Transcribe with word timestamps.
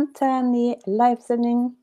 velkommen 0.00 0.14
til 0.16 0.28
en 0.28 0.52
ny 0.52 0.68
livesending 0.86 1.76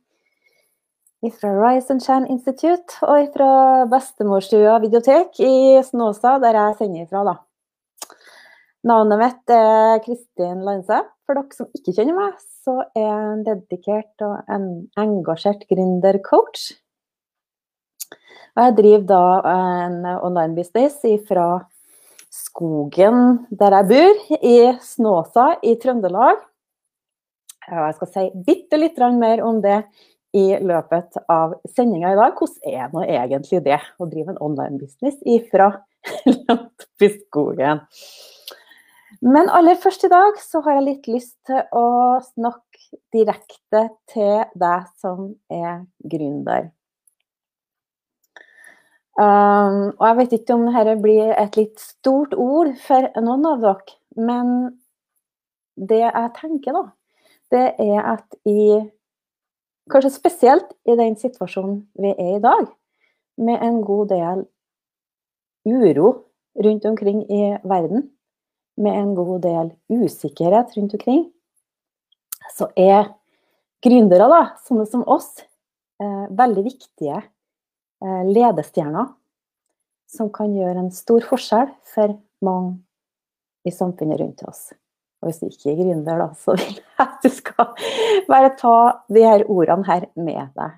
fra 1.37 1.49
Rise 1.53 1.91
and 1.91 2.01
Shine 2.01 2.27
Institute 2.29 2.97
og 3.03 3.27
fra 3.33 3.85
Bestemorstua 3.85 4.79
videotek 4.81 5.39
i 5.39 5.81
Snåsa, 5.83 6.39
der 6.39 6.55
jeg 6.55 6.75
sender 6.77 7.05
fra. 7.09 7.23
da. 7.23 7.35
Navnet 8.83 9.19
mitt 9.19 9.49
er 9.49 9.99
Kristin 10.05 10.63
Lanse. 10.65 11.03
For 11.25 11.35
dere 11.35 11.53
som 11.53 11.67
ikke 11.75 11.93
kjenner 11.93 12.15
meg, 12.15 12.33
så 12.63 12.87
er 12.95 13.05
jeg 13.05 13.29
en 13.35 13.45
dedikert 13.45 14.25
og 14.25 14.49
en 14.49 14.87
engasjert 14.97 15.67
gründercoach. 15.69 16.73
Og 18.55 18.63
jeg 18.63 18.77
driver 18.77 19.07
da 19.13 19.23
en 19.53 20.05
online 20.23 20.55
business 20.55 21.03
fra 21.27 21.67
skogen 22.31 23.45
der 23.49 23.81
jeg 23.81 23.89
bor, 23.93 24.37
i 24.41 24.57
Snåsa 24.81 25.57
i 25.61 25.75
Trøndelag. 25.75 26.41
Jeg 27.67 27.95
skal 27.97 28.11
si 28.13 28.27
bitte 28.47 28.79
litt 28.79 28.99
mer 29.19 29.41
om 29.43 29.59
det 29.63 29.81
i 30.37 30.45
løpet 30.59 31.17
av 31.31 31.57
sendinga 31.75 32.13
i 32.13 32.19
dag. 32.19 32.37
Hvordan 32.37 32.71
er 32.71 32.93
nå 32.93 33.03
egentlig 33.03 33.63
det 33.65 33.79
å 33.99 34.07
drive 34.07 34.33
en 34.33 34.41
online 34.43 34.79
business 34.79 35.19
ifra 35.25 35.73
langt? 36.47 36.87
Men 39.21 39.49
aller 39.49 39.77
først 39.81 40.03
i 40.05 40.11
dag 40.11 40.39
så 40.39 40.61
har 40.65 40.77
jeg 40.77 40.87
litt 40.87 41.07
lyst 41.09 41.35
til 41.47 41.61
å 41.75 42.19
snakke 42.23 42.99
direkte 43.15 43.87
til 44.11 44.43
deg 44.55 44.89
som 45.01 45.31
er 45.51 45.85
gründer. 46.05 46.69
Um, 49.17 49.95
og 49.97 50.03
jeg 50.05 50.17
vet 50.19 50.35
ikke 50.37 50.53
om 50.53 50.67
dette 50.69 50.93
blir 51.01 51.31
et 51.33 51.55
litt 51.57 51.79
stort 51.81 52.35
ord 52.37 52.75
for 52.83 53.07
noen 53.17 53.47
av 53.49 53.63
dere, 53.63 53.95
men 54.13 54.51
det 55.73 56.03
jeg 56.03 56.29
tenker, 56.37 56.77
da, 56.77 56.83
det 57.53 57.67
er 57.79 57.99
at 58.15 58.39
i 58.47 58.83
Kanskje 59.87 60.11
spesielt 60.11 60.73
i 60.83 60.97
den 60.99 61.13
situasjonen 61.15 61.77
vi 61.95 62.09
er 62.11 62.33
i 62.35 62.43
dag, 62.43 62.65
med 63.39 63.61
en 63.63 63.77
god 63.87 64.09
del 64.11 64.41
uro 65.63 66.09
rundt 66.59 66.87
omkring 66.89 67.21
i 67.31 67.53
verden, 67.63 68.09
med 68.75 68.97
en 68.99 69.13
god 69.15 69.45
del 69.45 69.69
usikkerhet 69.87 70.75
rundt 70.75 70.97
omkring, 70.97 71.21
så 72.51 72.67
er 72.75 73.13
gründere, 73.83 74.27
da, 74.27 74.41
sånne 74.67 74.87
som 74.89 75.05
oss, 75.07 75.29
eh, 76.01 76.25
veldig 76.35 76.65
viktige 76.65 77.21
eh, 77.21 78.23
ledestjerner 78.27 79.13
som 80.07 80.31
kan 80.33 80.51
gjøre 80.55 80.83
en 80.83 80.91
stor 80.91 81.23
forskjell 81.27 81.71
for 81.93 82.17
mange 82.43 82.77
i 83.67 83.71
samfunnet 83.71 84.19
rundt 84.19 84.43
oss. 84.47 84.71
Og 85.21 85.29
hvis 85.29 85.39
du 85.41 85.47
ikke 85.49 85.71
er 85.71 85.79
gründer, 85.79 86.19
da, 86.21 86.27
så 86.37 86.53
vil 86.59 86.75
jeg 86.77 86.83
at 87.03 87.23
du 87.23 87.29
skal 87.33 87.71
bare 88.29 88.51
ta 88.59 88.75
de 89.13 89.23
her 89.25 89.45
ordene 89.49 89.87
her 89.87 90.05
med 90.15 90.53
deg. 90.57 90.77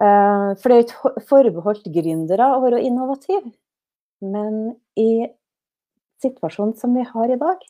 Eh, 0.00 0.48
for 0.60 0.70
det 0.70 0.76
er 0.76 0.86
ikke 0.86 1.26
forbeholdt 1.28 1.90
gründere 1.92 2.52
å 2.54 2.62
være 2.62 2.82
innovative. 2.86 3.50
Men 4.20 4.76
i 5.00 5.26
situasjonen 6.22 6.76
som 6.78 6.94
vi 6.96 7.04
har 7.08 7.32
i 7.32 7.38
dag, 7.40 7.60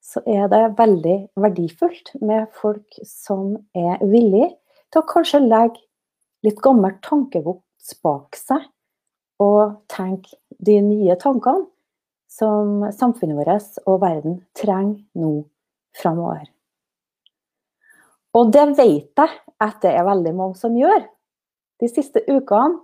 så 0.00 0.22
er 0.28 0.48
det 0.48 0.62
veldig 0.78 1.16
verdifullt 1.40 2.14
med 2.24 2.48
folk 2.56 3.00
som 3.04 3.56
er 3.76 4.00
villige 4.00 4.54
til 4.90 5.02
å 5.02 5.08
kanskje 5.08 5.42
legge 5.44 5.82
litt 6.46 6.60
gammelt 6.64 7.02
tankegods 7.04 7.98
bak 8.04 8.38
seg 8.38 8.64
og 9.40 9.76
tenke 9.92 10.38
de 10.60 10.78
nye 10.84 11.16
tankene 11.20 11.68
som 12.30 12.86
samfunnet 12.94 13.38
vårt 13.38 13.80
og 13.86 14.00
verden 14.04 14.40
trenger 14.56 15.00
nå 15.18 15.32
framover. 15.98 16.46
Og 18.38 18.52
det 18.54 18.68
vet 18.78 19.18
jeg 19.18 19.40
at 19.60 19.80
det 19.82 19.90
er 19.90 20.06
veldig 20.06 20.32
mange 20.38 20.58
som 20.60 20.76
gjør. 20.78 21.02
De 21.82 21.88
siste 21.90 22.22
ukene 22.28 22.78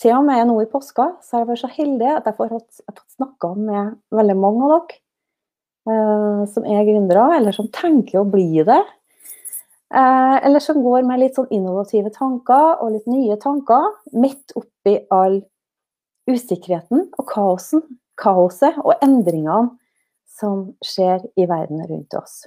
til 0.00 0.16
og 0.16 0.24
med 0.26 0.48
nå 0.48 0.56
i 0.62 0.70
påska 0.70 1.12
så 1.22 1.36
har 1.36 1.44
jeg 1.44 1.50
vært 1.52 1.62
så 1.62 1.70
heldig 1.76 2.08
at 2.16 2.26
jeg 2.26 2.38
får 2.38 2.54
fått 2.56 3.04
snakka 3.18 3.52
med 3.58 3.92
veldig 4.14 4.38
mange 4.40 4.64
av 4.66 4.72
dere 4.72 4.98
eh, 5.92 6.42
som 6.54 6.66
er 6.66 6.88
gründere, 6.88 7.28
eller 7.36 7.54
som 7.54 7.68
tenker 7.74 8.22
å 8.22 8.26
bli 8.28 8.64
det. 8.66 8.80
Eh, 9.92 10.36
eller 10.48 10.64
som 10.64 10.80
går 10.82 11.04
med 11.06 11.20
litt 11.20 11.36
sånn 11.36 11.52
innovative 11.52 12.10
tanker 12.14 12.80
og 12.80 12.94
litt 12.96 13.08
nye 13.10 13.36
tanker 13.42 13.90
midt 14.16 14.56
oppi 14.58 14.96
all 15.12 15.42
usikkerheten 16.30 17.10
og 17.18 17.26
kaosen, 17.28 17.82
kaoset 18.22 18.78
og 18.84 18.94
endringene 19.04 19.74
som 20.32 20.70
skjer 20.84 21.24
i 21.38 21.46
verden 21.50 21.82
rundt 21.86 22.16
oss. 22.18 22.42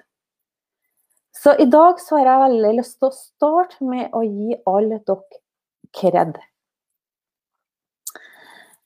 Så 1.36 1.54
i 1.62 1.68
dag 1.70 2.00
så 2.02 2.18
har 2.18 2.30
jeg 2.30 2.44
veldig 2.46 2.74
lyst 2.80 2.98
til 2.98 3.12
å 3.12 3.16
starte 3.16 3.86
med 3.86 4.14
å 4.16 4.24
gi 4.26 4.56
alle 4.66 5.02
dere 5.06 5.42
kred. 5.96 6.38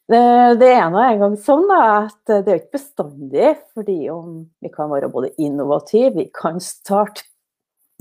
Det 0.09 0.69
er 0.73 0.87
nå 0.89 1.01
engang 1.05 1.35
sånn 1.37 1.69
at 1.69 2.17
det 2.25 2.41
er 2.41 2.61
ikke 2.63 2.79
bestandig, 2.79 3.51
fordi 3.77 3.97
vi 4.09 4.71
kan 4.73 4.89
være 4.89 5.11
både 5.13 5.29
innovative, 5.37 6.15
vi 6.17 6.25
kan 6.33 6.57
starte 6.63 7.27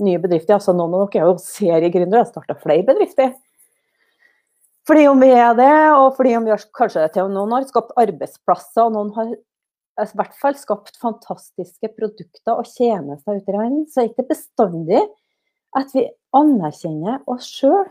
nye 0.01 0.19
bedrifter. 0.21 0.55
altså 0.57 0.73
Noen 0.73 0.95
av 0.97 1.05
dere 1.05 1.21
er 1.21 1.29
jo 1.29 1.37
seriegründere, 1.43 2.23
har 2.23 2.31
starta 2.31 2.57
flere 2.57 2.87
bedrifter. 2.87 3.35
Fordi 4.89 5.05
om 5.05 5.21
vi 5.21 5.29
er 5.35 5.53
det, 5.57 5.73
og 5.93 6.15
fordi 6.17 6.33
om 6.37 6.47
vi 6.47 6.53
har 6.55 6.65
kanskje 6.73 7.05
til 7.13 7.29
noen 7.29 7.53
har 7.53 7.67
skapt 7.69 7.93
arbeidsplasser, 8.01 8.87
og 8.87 8.95
noen 8.95 9.11
har 9.17 9.33
i 9.35 10.07
hvert 10.17 10.37
fall 10.39 10.55
skapt 10.57 10.97
fantastiske 10.97 11.91
produkter 11.93 12.55
og 12.55 12.65
tjenester 12.71 13.37
ute 13.37 13.51
i 13.51 13.57
verden, 13.57 13.83
så 13.85 14.01
er 14.01 14.07
det 14.07 14.15
ikke 14.15 14.31
bestandig 14.31 15.03
at 15.77 15.91
vi 15.93 16.07
anerkjenner 16.33 17.19
oss 17.29 17.45
sjøl, 17.59 17.85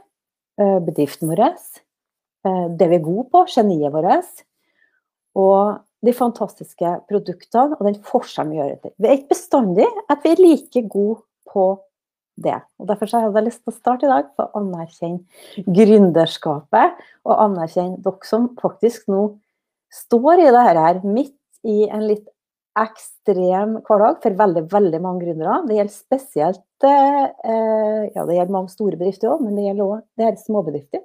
eh, 0.59 0.79
bedriften 0.83 1.31
vår, 1.31 1.45
Eh, 2.47 2.67
det 2.79 2.89
vi 2.91 2.99
er 2.99 3.05
gode 3.05 3.27
på, 3.33 3.45
geniet 3.51 3.93
vårt, 3.95 4.43
og 5.39 5.81
de 6.07 6.15
fantastiske 6.15 6.93
produktene 7.11 7.75
og 7.75 7.87
den 7.89 7.99
forskjellen 8.07 8.53
vi 8.53 8.61
gjør. 8.61 8.75
Etter. 8.77 8.95
Vi 8.95 9.09
er 9.09 9.17
ikke 9.19 9.35
bestandig 9.35 9.89
at 10.13 10.23
vi 10.23 10.33
er 10.33 10.43
like 10.43 10.83
gode 10.93 11.25
på 11.51 11.65
det. 12.45 12.57
Og 12.79 12.89
Derfor 12.91 13.11
har 13.15 13.29
jeg 13.29 13.47
lyst 13.49 13.63
til 13.63 13.73
å 13.73 13.77
starte 13.77 14.09
i 14.09 14.13
dag 14.13 14.31
på 14.37 14.47
å 14.47 14.63
anerkjenne 14.63 15.67
gründerskapet, 15.67 17.05
og 17.27 17.45
anerkjenne 17.49 18.01
dere 18.05 18.29
som 18.29 18.51
faktisk 18.61 19.09
nå 19.13 19.29
står 19.95 20.45
i 20.45 20.51
det 20.55 20.65
her 20.69 21.01
midt 21.07 21.37
i 21.67 21.87
en 21.89 22.05
litt 22.07 22.27
ekstrem 22.79 23.79
hverdag 23.87 24.21
for 24.23 24.39
veldig 24.39 24.65
veldig 24.71 25.01
mange 25.03 25.25
gründere. 25.25 25.61
Det 25.67 25.79
gjelder 25.79 25.95
spesielt 25.95 26.87
eh, 26.87 28.03
ja, 28.15 28.25
det 28.25 28.37
gjelder 28.37 28.55
mange 28.55 28.73
store 28.73 28.99
bedrifter 29.01 29.33
òg, 29.33 29.43
men 29.45 29.57
det 29.59 29.67
gjelder 29.67 29.97
òg 29.97 30.43
småbedrifter. 30.45 31.03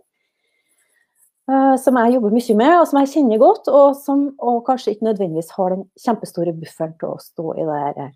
Eh, 1.51 1.75
som 1.81 1.97
jeg 1.99 2.13
jobber 2.15 2.35
mye 2.35 2.57
med, 2.59 2.73
og 2.77 2.85
som 2.87 2.99
jeg 3.01 3.11
kjenner 3.15 3.41
godt, 3.41 3.67
og 3.67 3.97
som 3.99 4.27
og 4.39 4.61
kanskje 4.67 4.93
ikke 4.93 5.09
nødvendigvis 5.09 5.51
har 5.57 5.73
den 5.75 5.87
kjempestore 5.99 6.53
bufferen 6.55 6.93
til 6.99 7.15
å 7.15 7.23
stå 7.23 7.55
i 7.57 7.65
det 7.67 7.81
her. 7.81 8.13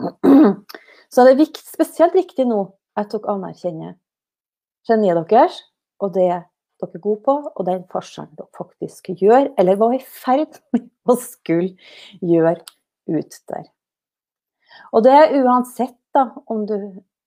Så 1.10 1.26
det 1.26 1.34
er 1.34 1.42
viktig, 1.42 1.64
spesielt 1.66 2.14
viktig 2.14 2.46
nå 2.46 2.62
at 2.98 3.10
dere 3.12 3.34
anerkjenner 3.34 3.96
geniet 4.88 5.26
deres, 5.30 5.58
og 6.00 6.14
det 6.14 6.28
dere 6.80 6.96
er 6.96 7.02
gode 7.04 7.20
på, 7.26 7.34
og 7.50 7.66
den 7.68 7.82
forskjellen 7.92 8.36
dere 8.38 8.56
faktisk 8.56 9.10
gjør, 9.20 9.50
eller 9.60 9.80
var 9.80 9.96
i 9.96 10.00
ferd 10.00 10.60
med 10.74 10.88
å 11.10 11.16
skulle 11.20 11.74
gjøre 12.24 12.62
ut 13.10 13.40
der. 13.50 13.66
Og 14.94 15.04
det 15.04 15.16
er 15.16 15.34
uansett 15.42 15.96
da, 16.14 16.28
om 16.50 16.64
du, 16.66 16.76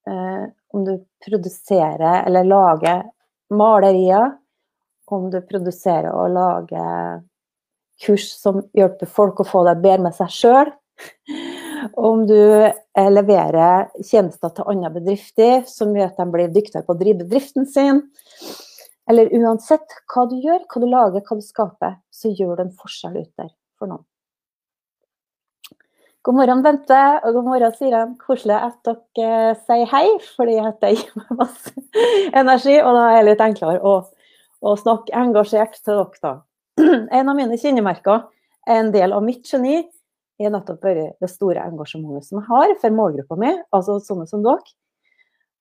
eh, 0.10 0.46
om 0.74 0.86
du 0.88 0.96
produserer 1.24 2.24
eller 2.26 2.48
lager 2.48 3.04
malerier, 3.54 4.32
om 5.12 5.30
du 5.30 5.40
produserer 5.46 6.10
og 6.10 6.32
lager 6.34 7.22
kurs 8.04 8.32
som 8.34 8.64
hjelper 8.74 9.10
folk 9.12 9.44
å 9.44 9.48
få 9.48 9.64
det 9.68 9.78
bedre 9.84 10.08
med 10.08 10.18
seg 10.18 10.32
sjøl. 10.34 10.72
Om 11.94 12.26
du 12.30 12.40
eh, 12.40 13.10
leverer 13.12 13.90
tjenester 14.04 14.54
til 14.56 14.70
andre 14.72 14.92
bedrifter 14.96 15.66
som 15.70 15.92
gjør 15.96 16.12
at 16.12 16.22
de 16.22 16.28
blir 16.32 16.54
dyktigere 16.54 16.86
på 16.88 16.96
å 16.96 17.00
drive 17.02 17.26
bedriften 17.26 17.68
sin. 17.70 18.02
Eller 19.10 19.34
uansett 19.36 19.98
hva 20.14 20.26
du 20.32 20.38
gjør, 20.40 20.64
hva 20.72 20.82
du 20.82 20.88
lager, 20.88 21.26
hva 21.28 21.38
du 21.38 21.44
skaper, 21.44 22.00
så 22.14 22.32
gjør 22.32 22.58
du 22.58 22.66
en 22.66 22.76
forskjell 22.80 23.20
ut 23.20 23.32
der 23.42 23.52
for 23.80 23.92
noen. 23.92 24.06
God 26.24 26.38
morgen, 26.40 26.62
Bente, 26.64 27.00
og 27.20 27.36
god 27.36 27.48
morgen, 27.50 27.74
Siren. 27.76 28.14
Koselig 28.16 28.56
at 28.56 28.92
dere 29.18 29.58
sier 29.66 29.90
hei, 29.92 30.06
fordi 30.38 30.56
det 30.80 30.94
gir 30.96 31.18
meg 31.20 31.34
masse 31.42 31.74
energi. 32.42 32.78
Og 32.80 32.96
da 32.96 33.10
er 33.10 33.18
det 33.26 33.34
litt 33.34 33.44
enklere 33.44 33.82
å 33.84 33.98
å 34.64 34.76
snakke 34.80 35.16
engasjert 35.18 35.80
til 35.82 36.00
dere, 36.00 36.22
da. 36.24 36.34
En 37.20 37.30
av 37.30 37.38
mine 37.38 37.60
kjennemerker, 37.60 38.28
er 38.64 38.80
en 38.80 38.94
del 38.94 39.14
av 39.16 39.24
mitt 39.26 39.50
geni, 39.50 39.82
er 40.42 40.54
nettopp 40.54 40.84
vært 40.86 41.18
det 41.22 41.30
store 41.32 41.64
engasjementet 41.68 42.28
som 42.28 42.40
jeg 42.40 42.50
har 42.50 42.76
for 42.82 42.96
målgruppa 42.96 43.38
mi, 43.40 43.52
altså 43.76 44.00
sånne 44.04 44.28
som 44.30 44.44
dere. 44.46 44.76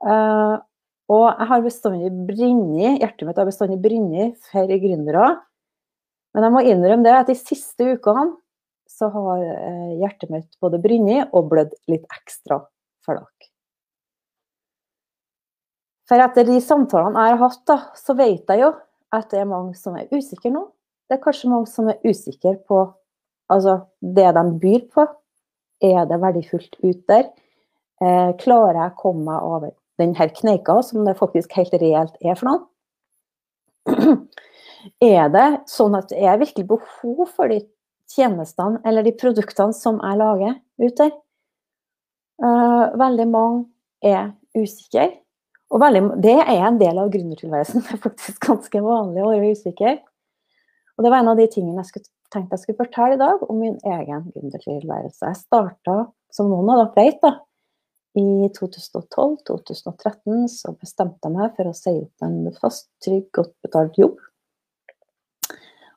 Uh, 0.03 0.59
og 1.13 1.27
jeg 1.29 1.49
har 1.51 1.65
bestandig 1.65 2.11
brunnet, 2.29 3.01
hjertet 3.03 3.27
mitt 3.29 3.41
har 3.41 3.49
bestandig 3.49 3.79
brunnet 3.83 4.39
for 4.49 4.71
gründere. 4.85 5.27
Men 6.33 6.47
jeg 6.47 6.55
må 6.55 6.63
innrømme 6.65 7.05
det 7.05 7.17
at 7.19 7.29
de 7.29 7.37
siste 7.37 7.93
ukene 7.93 8.33
så 8.91 9.09
har 9.13 9.43
uh, 9.45 9.93
hjertet 10.01 10.33
mitt 10.33 10.49
både 10.63 10.81
brunnet 10.83 11.33
og 11.37 11.51
blødd 11.53 11.75
litt 11.93 12.07
ekstra 12.13 12.63
for 13.05 13.21
dere. 13.21 13.51
For 16.09 16.21
etter 16.21 16.49
de 16.49 16.59
samtalene 16.61 17.29
jeg 17.29 17.37
har 17.37 17.45
hatt, 17.45 17.63
da, 17.69 17.77
så 17.97 18.17
vet 18.19 18.51
jeg 18.51 18.65
jo 18.65 18.73
at 19.13 19.29
det 19.33 19.43
er 19.43 19.49
mange 19.49 19.77
som 19.79 19.95
er 19.97 20.11
usikre 20.13 20.51
nå. 20.53 20.67
Det 21.09 21.19
er 21.19 21.23
kanskje 21.23 21.51
mange 21.53 21.69
som 21.71 21.89
er 21.93 22.01
usikre 22.05 22.57
på 22.69 22.83
altså, 23.51 23.79
det 24.01 24.31
de 24.37 24.45
byr 24.63 24.87
på. 24.95 25.07
Er 25.83 26.07
det 26.07 26.21
verdifullt 26.23 26.77
ut 26.83 27.03
der? 27.11 27.31
Eh, 28.03 28.31
klarer 28.39 28.79
jeg 28.79 28.93
å 28.93 29.01
komme 29.01 29.27
meg 29.27 29.47
over 29.47 29.75
denne 30.01 30.29
kneika, 30.35 30.79
som 30.83 31.07
det 31.07 31.19
faktisk 31.19 31.55
helt 31.59 31.75
reelt 31.83 32.17
er 32.23 32.39
for 32.39 32.51
noen? 32.51 32.67
Er 34.99 35.29
det 35.31 35.47
sånn 35.71 35.95
at 35.95 36.09
det 36.11 36.19
er 36.27 36.41
virkelig 36.41 36.65
behov 36.67 37.29
for 37.31 37.47
de 37.51 37.61
tjenestene 38.11 38.81
eller 38.87 39.07
de 39.07 39.13
produktene 39.15 39.75
som 39.77 40.01
jeg 40.03 40.19
lager 40.19 40.57
ut 40.83 40.97
der? 40.99 41.13
Eh, 42.43 42.87
veldig 42.99 43.27
mange 43.31 43.67
er 44.03 44.33
usikre. 44.59 45.09
Og 45.73 45.81
veldig, 45.81 46.03
det 46.25 46.35
er 46.43 46.65
en 46.67 46.81
del 46.81 46.99
av 47.01 47.13
gründertilværelsen. 47.13 47.83
Det 47.87 47.95
er 47.97 48.03
faktisk 48.03 48.43
ganske 48.45 48.83
vanlig 48.85 49.23
å 49.23 49.31
være 49.31 49.53
usikker. 49.55 50.01
Og 50.99 51.05
det 51.05 51.13
var 51.13 51.23
en 51.23 51.31
av 51.33 51.39
de 51.39 51.47
tingene 51.49 51.81
jeg 51.81 51.89
skulle, 51.89 52.12
tenkte 52.33 52.57
jeg 52.57 52.65
skulle 52.65 52.83
fortelle 52.83 53.17
i 53.17 53.21
dag, 53.21 53.45
om 53.49 53.61
min 53.61 53.79
egen 53.85 54.29
gründertilværelse. 54.33 55.29
Jeg 55.29 55.41
starta, 55.41 55.97
som 56.33 56.51
noen 56.51 56.73
av 56.73 56.83
dere 56.83 56.95
vet, 56.97 57.21
da, 57.23 57.37
i 58.19 58.49
2012-2013 58.59 60.49
så 60.53 60.75
bestemte 60.77 61.29
jeg 61.29 61.33
meg 61.37 61.55
for 61.57 61.71
å 61.71 61.77
si 61.77 61.95
opp 61.97 62.27
en 62.27 62.39
fast, 62.59 62.91
trygg, 63.05 63.31
godt 63.33 63.55
betalt 63.65 63.97
jobb. 64.01 64.19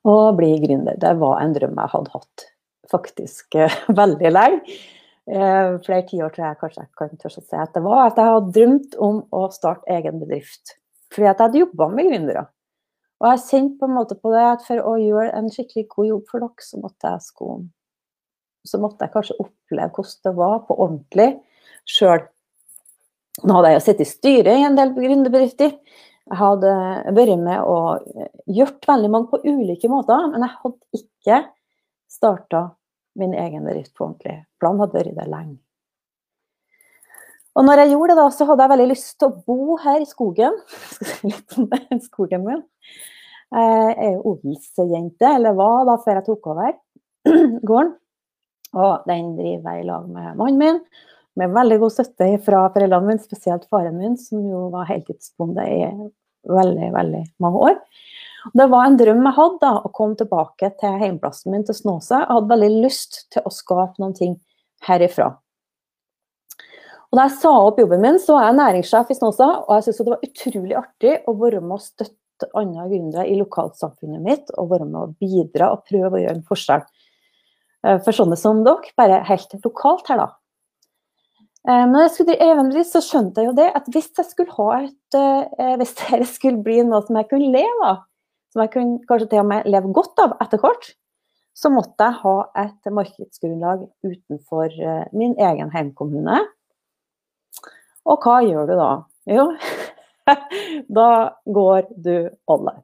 Og 0.06 0.36
bli 0.38 0.54
gründer. 0.64 1.00
Det 1.02 1.16
var 1.20 1.42
en 1.42 1.56
drøm 1.56 1.80
jeg 1.82 1.94
hadde 1.96 2.14
hatt 2.14 2.46
faktisk 2.92 3.58
eh, 3.60 3.80
veldig 4.02 4.32
lenge. 4.32 4.78
Eh, 5.26 5.76
flere 5.82 6.06
tiår 6.06 6.32
tror 6.32 6.46
jeg 6.46 6.60
kanskje 6.62 6.84
jeg 6.84 6.92
kan 7.02 7.16
tørre 7.18 7.42
å 7.42 7.46
si 7.50 7.58
at 7.58 7.72
det 7.74 7.82
var 7.82 8.02
at 8.04 8.20
jeg 8.22 8.30
hadde 8.30 8.54
drømt 8.60 9.00
om 9.02 9.24
å 9.34 9.48
starte 9.52 9.96
egen 9.98 10.22
bedrift. 10.22 10.76
Fordi 11.12 11.32
at 11.32 11.40
jeg 11.40 11.50
hadde 11.50 11.64
jobba 11.64 11.90
med 11.92 12.12
gründere. 12.12 12.46
Og 13.24 13.30
jeg 13.32 13.44
kjente 13.46 13.80
på 13.80 13.88
en 13.88 13.96
måte 13.96 14.18
på 14.20 14.32
det 14.34 14.44
at 14.44 14.64
for 14.68 14.82
å 14.84 14.96
gjøre 15.00 15.32
en 15.38 15.50
skikkelig 15.52 15.88
god 15.94 16.10
jobb 16.10 16.32
for 16.32 16.44
dere, 16.44 16.68
så 16.68 16.80
måtte 16.82 17.12
jeg 17.14 17.26
sko 17.30 17.50
Så 18.66 18.80
måtte 18.82 19.06
jeg 19.06 19.14
kanskje 19.14 19.38
oppleve 19.40 19.92
hvordan 19.94 20.24
det 20.26 20.34
var 20.40 20.56
på 20.66 20.78
ordentlig 20.82 21.30
sjøl. 21.86 22.24
Nå 23.46 23.58
hadde 23.58 23.72
jeg 23.72 23.78
jo 23.78 23.84
sittet 23.86 24.06
i 24.06 24.10
styret 24.10 24.58
i 24.58 24.66
en 24.66 24.78
del 24.78 24.94
gründerbedrifter. 24.96 25.76
Jeg 26.26 26.40
hadde 26.40 26.72
vært 27.14 27.42
med 27.44 27.62
og 27.70 28.08
gjort 28.50 28.88
veldig 28.90 29.12
mange 29.14 29.30
på 29.30 29.42
ulike 29.46 29.92
måter, 29.92 30.32
men 30.32 30.48
jeg 30.48 30.58
hadde 30.64 31.02
ikke 31.02 31.42
starta 32.10 32.64
min 33.20 33.36
egen 33.38 33.68
bedrift 33.68 33.94
på 33.94 34.08
ordentlig. 34.08 34.40
Planen 34.60 34.82
hadde 34.82 34.98
vært 34.98 35.20
det 35.20 35.28
lenge. 35.30 35.60
Og 37.56 37.64
når 37.64 37.82
jeg 37.82 37.94
gjorde 37.94 38.14
det, 38.14 38.20
da, 38.20 38.30
så 38.36 38.48
hadde 38.50 38.66
jeg 38.66 38.74
veldig 38.74 38.88
lyst 38.92 39.12
til 39.20 39.30
å 39.30 39.44
bo 39.48 39.78
her 39.80 40.02
i 40.04 40.08
skogen. 40.10 40.58
Litt 41.30 41.56
om 41.56 41.70
det, 41.72 42.00
skogen 42.04 42.44
min. 42.44 42.64
Jeg 43.56 43.94
er 43.96 44.16
jo 44.18 44.34
odelsjente, 44.34 45.30
eller 45.30 45.56
var 45.56 45.86
da, 45.88 45.96
før 46.04 46.20
jeg 46.20 46.26
tok 46.26 46.50
over 46.52 46.74
gården. 47.70 47.94
Og 48.76 49.08
den 49.08 49.30
driver 49.38 49.78
jeg 49.78 49.86
i 49.86 49.88
lag 49.88 50.08
med 50.12 50.36
mannen 50.36 50.60
min, 50.60 50.82
med 51.40 51.54
veldig 51.56 51.78
god 51.80 51.94
støtte 51.96 52.28
fra 52.44 52.66
foreldrene 52.74 53.08
mine, 53.08 53.24
spesielt 53.24 53.68
faren 53.72 53.96
min, 54.00 54.18
som 54.20 54.44
jo 54.44 54.66
var 54.74 54.90
heltidsbonde 54.90 55.64
i 55.64 55.80
veldig, 56.52 56.90
veldig 56.96 57.24
mange 57.44 57.64
år. 57.70 57.80
Det 58.54 58.68
var 58.70 58.86
en 58.86 58.98
drøm 59.00 59.24
jeg 59.24 59.38
hadde, 59.40 59.62
da, 59.64 59.72
å 59.80 59.94
komme 59.96 60.20
tilbake 60.20 60.74
til 60.82 61.00
heimplassen 61.02 61.56
min 61.56 61.64
til 61.66 61.78
Snåsa. 61.78 62.26
Jeg 62.26 62.34
hadde 62.34 62.52
veldig 62.52 62.84
lyst 62.84 63.24
til 63.34 63.48
å 63.48 63.54
skape 63.54 64.04
noen 64.04 64.14
ting 64.18 64.36
herifra. 64.86 65.32
Og 67.12 67.20
da 67.20 67.26
jeg 67.28 67.38
sa 67.40 67.52
opp 67.68 67.80
jobben 67.80 68.02
min, 68.04 68.20
så 68.22 68.38
var 68.38 68.48
jeg 68.48 68.60
næringssjef 68.60 69.12
i 69.12 69.18
Snåsa, 69.18 69.50
og 69.66 69.74
jeg 69.78 69.86
syntes 69.86 70.00
det 70.02 70.14
var 70.14 70.30
utrolig 70.30 70.78
artig 70.80 71.18
å 71.30 71.36
være 71.40 71.62
med 71.62 71.78
å 71.78 71.84
støtte 71.84 72.50
andre 72.58 72.88
gründere 72.92 73.28
i 73.32 73.38
lokalsamfunnet 73.40 74.24
mitt, 74.26 74.50
og 74.60 74.72
være 74.74 74.88
med 74.90 75.02
å 75.02 75.12
bidra 75.22 75.72
og 75.76 75.86
prøve 75.88 76.18
å 76.18 76.24
gjøre 76.24 76.40
en 76.40 76.48
forskjell 76.50 76.82
eh, 76.84 78.02
for 78.04 78.18
sånne 78.18 78.40
som 78.40 78.64
dere, 78.66 78.92
bare 79.00 79.22
helt 79.30 79.56
lokalt 79.62 80.12
her, 80.12 80.26
da. 80.26 80.28
Eh, 81.70 81.86
men 81.92 82.02
jeg 82.04 82.16
skulle 82.18 82.40
eventuelt 82.50 82.92
så 82.92 83.04
skjønte 83.06 83.42
jeg 83.42 83.52
jo 83.52 83.56
det 83.62 83.70
at 83.78 83.88
hvis 83.94 84.12
jeg 84.18 84.28
skulle 84.32 84.58
ha 84.58 84.68
et 84.84 85.18
eh, 85.18 85.72
Hvis 85.80 85.96
det 86.02 86.28
skulle 86.30 86.66
bli 86.66 86.82
noe 86.86 87.02
som 87.06 87.22
jeg 87.22 87.30
kunne 87.32 87.54
leve 87.54 87.88
av, 87.94 88.04
som 88.54 88.66
jeg 88.66 88.74
kunne 88.76 89.00
kanskje 89.08 89.32
til 89.32 89.46
og 89.46 89.50
med 89.54 89.72
leve 89.72 89.94
godt 89.96 90.22
av 90.26 90.36
etter 90.44 90.62
hvert, 90.62 90.92
så 91.56 91.72
måtte 91.72 92.04
jeg 92.04 92.20
ha 92.26 92.36
et 92.66 92.92
markedsgrunnlag 92.92 93.86
utenfor 94.04 94.74
min 95.16 95.38
egen 95.40 95.70
heimkommune. 95.72 96.42
Og 98.06 98.26
hva 98.26 98.40
gjør 98.46 98.70
du 98.70 98.76
da? 98.78 98.90
Jo, 99.30 99.46
da 101.00 101.10
går 101.46 101.88
du 102.06 102.16
online. 102.52 102.84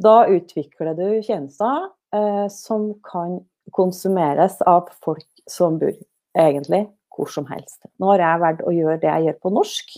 Da 0.00 0.24
utvikler 0.32 0.96
du 0.96 1.06
tjenester 1.22 1.90
eh, 2.16 2.46
som 2.52 2.92
kan 3.06 3.40
konsumeres 3.76 4.58
av 4.66 4.88
folk 5.04 5.28
som 5.50 5.78
bor 5.78 5.92
egentlig 6.38 6.86
hvor 7.14 7.30
som 7.30 7.46
helst. 7.50 7.82
Nå 8.00 8.12
har 8.14 8.22
jeg 8.24 8.42
valgt 8.44 8.66
å 8.66 8.74
gjøre 8.74 9.00
det 9.02 9.10
jeg 9.10 9.28
gjør 9.28 9.38
på 9.44 9.54
norsk, 9.58 9.94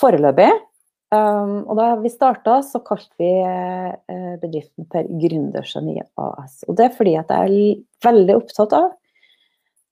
foreløpig. 0.00 0.50
Um, 1.10 1.64
og 1.66 1.74
da 1.74 1.88
vi 1.98 2.12
starta, 2.12 2.60
så 2.62 2.78
kalte 2.86 3.10
vi 3.18 3.30
eh, 3.42 4.36
bedriften 4.38 4.86
for 4.92 5.08
Gründergeni 5.20 5.96
AS. 5.98 6.60
Og 6.70 6.78
det 6.78 6.86
er 6.86 6.94
fordi 6.94 7.16
at 7.18 7.32
jeg 7.34 7.56
er 7.56 7.80
veldig 8.06 8.36
opptatt 8.38 8.76
av 8.78 8.92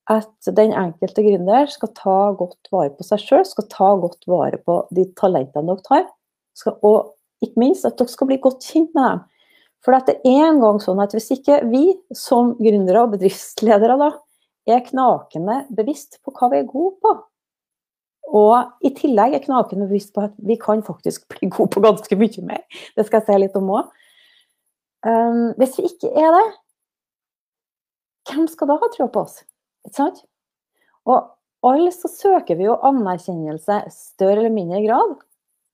at 0.09 0.49
den 0.57 0.73
enkelte 0.73 1.23
gründer 1.25 1.69
skal 1.69 1.91
ta 1.97 2.17
godt 2.37 2.69
vare 2.73 2.91
på 2.97 3.05
seg 3.05 3.21
sjøl, 3.21 3.45
skal 3.45 3.67
ta 3.69 3.89
godt 4.01 4.25
vare 4.29 4.57
på 4.65 4.81
de 4.95 5.05
talentene 5.19 5.75
dere 5.77 5.99
har, 5.99 6.07
og 6.81 7.13
ikke 7.45 7.61
minst 7.61 7.85
at 7.87 7.99
dere 7.99 8.11
skal 8.11 8.29
bli 8.31 8.39
godt 8.41 8.65
kjent 8.65 8.95
med 8.97 9.05
dem. 9.05 9.21
For 9.85 9.95
det 9.95 10.17
er 10.27 10.49
en 10.49 10.59
gang 10.59 10.81
sånn 10.83 10.99
at 10.99 11.13
hvis 11.15 11.29
ikke 11.37 11.61
vi 11.69 11.93
som 12.17 12.55
gründere 12.59 13.05
og 13.05 13.13
bedriftsledere 13.13 13.95
da, 14.01 14.09
er 14.69 14.83
knakende 14.85 15.63
bevisst 15.73 16.19
på 16.25 16.33
hva 16.35 16.49
vi 16.51 16.59
er 16.59 16.67
gode 16.69 16.97
på, 17.01 17.13
og 18.29 18.85
i 18.85 18.91
tillegg 18.93 19.33
er 19.33 19.45
knakende 19.45 19.87
bevisst 19.89 20.11
på 20.13 20.27
at 20.27 20.35
vi 20.45 20.57
kan 20.61 20.83
faktisk 20.85 21.25
bli 21.31 21.49
gode 21.49 21.71
på 21.73 21.81
ganske 21.85 22.17
mye 22.19 22.45
mer. 22.45 22.65
Det 22.97 23.05
skal 23.07 23.21
jeg 23.21 23.29
si 23.29 23.39
litt 23.45 23.57
om 23.57 23.71
òg. 23.73 23.93
Um, 25.07 25.45
hvis 25.57 25.77
vi 25.79 25.87
ikke 25.87 26.11
er 26.11 26.33
det, 26.35 26.47
hvem 28.29 28.49
skal 28.51 28.69
da 28.69 28.77
ha 28.81 28.89
trua 28.93 29.07
på 29.09 29.23
oss? 29.23 29.39
Ikke 29.89 29.97
sant? 30.03 30.21
Og 31.09 31.31
alle 31.65 31.91
så 31.91 32.07
søker 32.11 32.59
vi 32.59 32.67
jo 32.69 32.77
anerkjennelse 32.87 33.81
større 33.91 34.37
eller 34.37 34.53
mindre 34.53 34.83
grad 34.85 35.17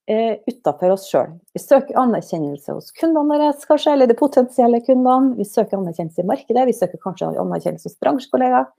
eh, 0.09 0.39
utafor 0.47 0.95
oss 0.95 1.09
sjøl. 1.11 1.35
Vi 1.53 1.61
søker 1.61 1.99
anerkjennelse 1.99 2.73
hos 2.73 2.93
kundene 2.95 3.35
våre, 3.35 3.51
kanskje, 3.67 3.93
eller 3.93 4.09
de 4.09 4.17
potensielle 4.17 4.79
kundene. 4.85 5.35
Vi 5.37 5.45
søker 5.45 5.77
anerkjennelse 5.77 6.23
i 6.23 6.29
markedet, 6.31 6.65
vi 6.69 6.77
søker 6.77 7.01
kanskje 7.03 7.33
anerkjennelse 7.33 7.91
hos 7.91 7.99
bransjekollegaer. 8.01 8.71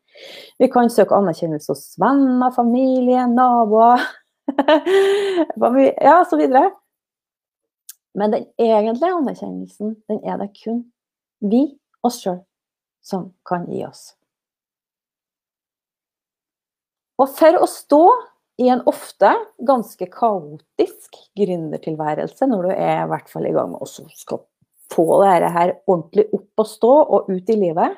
Vi 0.62 0.70
kan 0.72 0.90
søke 0.90 1.14
anerkjennelse 1.18 1.70
hos 1.74 1.86
venner, 2.00 2.50
familie, 2.56 3.28
naboer, 3.30 4.02
ja, 6.08 6.18
så 6.24 6.40
videre. 6.40 6.70
Men 8.16 8.32
den 8.32 8.46
egentlige 8.58 9.12
anerkjennelsen, 9.12 9.96
den 10.08 10.22
er 10.24 10.40
det 10.40 10.54
kun 10.62 10.86
vi, 11.44 11.66
oss 12.02 12.22
sjøl, 12.24 12.40
som 13.04 13.34
kan 13.46 13.68
gi 13.68 13.84
oss. 13.84 14.15
Og 17.16 17.30
for 17.32 17.60
å 17.60 17.68
stå 17.70 18.02
i 18.60 18.68
en 18.72 18.82
ofte 18.88 19.30
ganske 19.68 20.08
kaotisk 20.12 21.16
gründertilværelse, 21.36 22.48
når 22.48 22.68
du 22.68 22.72
er 22.74 23.02
i 23.02 23.08
hvert 23.10 23.30
fall 23.32 23.48
i 23.48 23.54
gang 23.56 23.72
med 23.72 23.84
å 23.84 24.40
få 24.92 25.06
dette 25.24 25.52
her 25.52 25.74
ordentlig 25.86 26.26
opp 26.36 26.62
og 26.62 26.68
stå 26.70 26.92
og 27.02 27.30
ut 27.32 27.52
i 27.52 27.58
livet, 27.60 27.96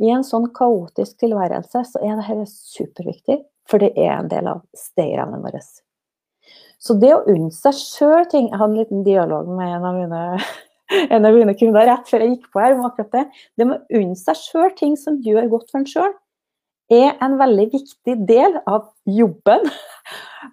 i 0.00 0.08
en 0.12 0.24
sånn 0.24 0.48
kaotisk 0.56 1.20
tilværelse 1.20 1.84
så 1.92 2.00
er 2.04 2.16
dette 2.20 2.48
superviktig, 2.48 3.40
for 3.68 3.82
det 3.82 3.92
er 4.00 4.14
en 4.16 4.30
del 4.30 4.48
av 4.50 4.64
stayerne 4.76 5.40
våre. 5.42 5.60
Så 6.80 6.96
det 6.96 7.12
å 7.12 7.24
unne 7.28 7.52
seg 7.52 7.76
sjøl 7.76 8.24
ting 8.32 8.46
Jeg 8.48 8.56
hadde 8.56 8.72
en 8.72 8.78
liten 8.78 9.02
dialog 9.04 9.50
med 9.52 9.68
en 9.68 9.84
av 9.84 9.98
mine, 9.98 10.22
en 11.14 11.28
av 11.28 11.36
mine 11.36 11.54
kunder 11.60 11.86
rett 11.86 12.08
før 12.08 12.24
jeg 12.24 12.32
gikk 12.34 12.48
på 12.54 12.62
her 12.64 12.76
om 12.78 12.86
akkurat 12.88 13.12
det. 13.18 13.24
Det 13.60 13.68
med 13.68 13.82
å 13.82 14.00
unne 14.00 14.16
seg 14.18 14.40
sjøl 14.40 14.72
ting 14.78 14.96
som 14.98 15.20
gjør 15.20 15.50
godt 15.52 15.68
for 15.68 15.82
en 15.82 15.90
sjøl, 15.90 16.16
er 16.92 17.14
en 17.22 17.36
veldig 17.40 17.66
viktig 17.72 18.16
del 18.28 18.60
av 18.66 18.90
jobben. 19.08 19.70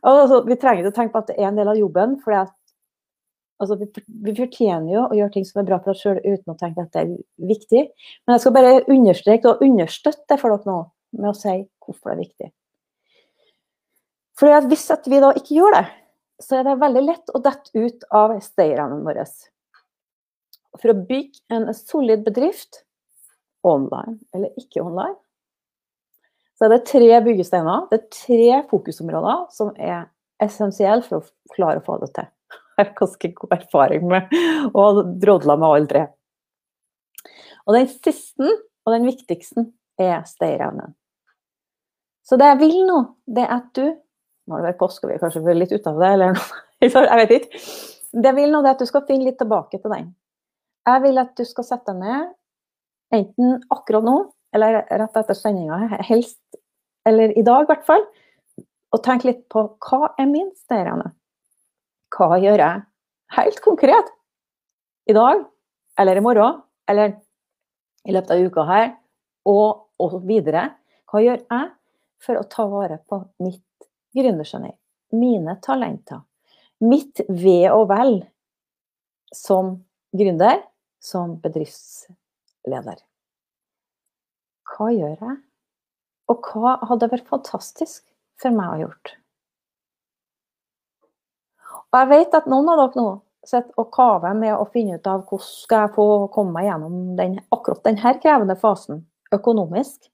Altså, 0.03 0.41
vi 0.43 0.57
trenger 0.59 0.83
ikke 0.83 0.91
å 0.91 0.95
tenke 0.97 1.13
på 1.13 1.19
at 1.23 1.29
det 1.31 1.35
er 1.39 1.47
en 1.47 1.55
del 1.57 1.69
av 1.71 1.77
jobben, 1.79 2.17
for 2.21 2.35
altså, 2.35 3.77
vi, 3.79 4.33
fortjener 4.35 4.89
jo 4.91 5.05
å 5.05 5.15
gjøre 5.15 5.33
ting 5.33 5.45
som 5.47 5.61
er 5.61 5.67
bra 5.69 5.79
for 5.81 5.93
oss 5.93 6.03
sjøl 6.03 6.19
uten 6.25 6.53
å 6.53 6.57
tenke 6.59 6.83
at 6.83 6.91
det 6.93 7.03
er 7.05 7.13
viktig. 7.49 7.83
Men 8.25 8.35
jeg 8.35 8.43
skal 8.43 8.55
bare 8.57 8.73
understreke 8.83 9.53
og 9.53 9.63
understøtte 9.65 10.27
det 10.33 10.39
for 10.41 10.53
dere 10.53 10.69
nå 10.69 10.77
med 11.17 11.29
å 11.31 11.37
si 11.39 11.55
hvorfor 11.85 12.11
det 12.11 12.15
er 12.17 12.21
viktig. 12.21 12.49
For 14.37 14.67
hvis 14.69 14.85
vi 15.07 15.21
da 15.23 15.31
ikke 15.39 15.55
gjør 15.55 15.77
det, 15.79 15.85
så 16.43 16.59
er 16.59 16.67
det 16.67 16.81
veldig 16.83 17.05
lett 17.07 17.31
å 17.33 17.41
dette 17.41 17.85
ut 17.87 18.03
av 18.13 18.35
stayerne 18.43 18.99
våre. 19.05 19.25
For 20.77 20.93
å 20.93 20.99
bygge 21.07 21.41
en 21.55 21.71
solid 21.73 22.27
bedrift, 22.27 22.83
online 23.65 24.19
eller 24.35 24.53
ikke 24.61 24.83
online, 24.83 25.17
Så 26.57 26.65
er 26.65 26.73
det 26.73 26.87
tre 26.89 27.19
byggesteiner, 27.21 27.85
det 27.91 27.99
er 27.99 28.07
tre 28.13 28.61
fokusområder 28.71 29.43
som 29.53 29.73
er 29.77 30.07
essensielle 30.41 31.05
for 31.05 31.21
å 31.21 31.53
klare 31.53 31.81
å 31.81 31.85
få 31.85 31.99
det 32.01 32.09
til. 32.15 32.29
Jeg 32.77 32.85
har 32.85 32.93
ganske 32.97 33.31
god 33.37 33.53
erfaring 33.57 34.07
med 34.09 34.33
å 34.73 34.87
drodle 35.21 35.57
med 35.57 35.67
alle 35.67 35.91
tre. 35.91 36.03
Og 37.67 37.75
den 37.75 37.89
siste 37.91 38.47
og 38.87 38.93
den 38.95 39.05
viktigste 39.09 39.67
er 40.01 40.21
stayerevnen. 40.29 40.95
Så 42.27 42.37
det 42.39 42.47
jeg 42.47 42.59
vil 42.59 42.77
nå, 42.87 42.97
det 43.27 43.45
er 43.45 43.53
at 43.59 43.71
du 43.77 43.85
Nå 44.47 44.55
har 44.55 44.61
det 44.63 44.69
vært 44.69 44.79
påske, 44.79 45.07
vi 45.09 45.15
er 45.17 45.19
kanskje 45.19 45.53
litt 45.57 45.73
ute 45.75 45.91
det, 45.91 46.07
eller 46.07 46.37
noe. 46.37 46.59
Jeg 46.79 47.17
vet 47.19 47.31
ikke. 47.35 47.59
Det 48.15 48.29
jeg 48.29 48.35
vil 48.37 48.53
nå, 48.53 48.61
det 48.63 48.69
er 48.69 48.75
at 48.77 48.79
du 48.79 48.87
skal 48.87 49.03
finne 49.03 49.27
litt 49.27 49.35
tilbake 49.41 49.75
til 49.81 49.91
den. 49.91 50.05
Jeg 50.87 51.01
vil 51.03 51.19
at 51.19 51.33
du 51.35 51.43
skal 51.49 51.65
sette 51.67 51.91
deg 51.91 51.99
ned, 51.99 52.29
enten 53.17 53.57
akkurat 53.75 54.07
nå, 54.07 54.13
eller 54.55 54.81
rett 54.89 55.19
etter 55.19 55.37
sendinga, 55.37 55.99
helst, 56.07 56.39
eller 57.07 57.33
i 57.37 57.43
dag 57.45 57.65
i 57.65 57.69
hvert 57.71 57.85
fall, 57.87 58.05
og 58.95 59.03
tenke 59.03 59.29
litt 59.29 59.43
på 59.51 59.63
hva 59.83 60.13
er 60.19 60.29
min 60.29 60.49
stayerevne? 60.55 61.11
Hva 62.15 62.37
gjør 62.39 62.63
jeg 62.63 62.83
helt 63.35 63.59
konkret 63.63 64.11
i 65.07 65.15
dag, 65.15 65.43
eller 65.99 66.19
i 66.19 66.23
morgen, 66.23 66.61
eller 66.87 67.17
i 68.07 68.15
løpet 68.15 68.31
av 68.31 68.45
uka 68.47 68.65
her, 68.67 68.87
og, 69.47 69.87
og 69.99 70.17
videre. 70.27 70.69
Hva 71.07 71.23
gjør 71.23 71.43
jeg 71.43 71.69
for 72.23 72.39
å 72.39 72.47
ta 72.51 72.67
vare 72.71 72.99
på 73.07 73.21
mitt 73.43 73.87
gründergeni, 74.15 74.71
mine 75.15 75.57
talenter, 75.63 76.23
mitt 76.83 77.23
ve 77.27 77.59
og 77.71 77.87
vel 77.91 78.17
som 79.35 79.75
gründer, 80.15 80.63
som 81.03 81.37
bedriftsleder? 81.43 83.03
Hva 84.67 84.89
gjør 84.93 85.15
jeg? 85.15 85.37
Og 86.27 86.49
hva 86.51 86.75
hadde 86.89 87.09
vært 87.11 87.29
fantastisk 87.31 88.03
for 88.41 88.55
meg 88.55 88.67
å 88.67 88.73
ha 88.73 88.81
gjort? 88.81 89.13
Og 91.87 91.99
jeg 92.01 92.09
vet 92.11 92.35
at 92.35 92.49
noen 92.51 92.67
av 92.73 92.81
dere 92.81 92.99
nå 92.99 93.07
sitter 93.47 93.79
og 93.79 93.91
kaver 93.95 94.35
med 94.35 94.53
å 94.57 94.67
finne 94.73 94.97
ut 94.99 95.07
av 95.07 95.23
hvordan 95.29 95.47
skal 95.47 95.85
jeg 95.85 95.93
få 95.95 96.07
komme 96.33 96.57
meg 96.57 96.67
gjennom 96.67 96.97
den, 97.19 97.37
akkurat 97.55 97.85
denne 97.87 98.13
krevende 98.19 98.57
fasen 98.59 99.05
økonomisk. 99.33 100.09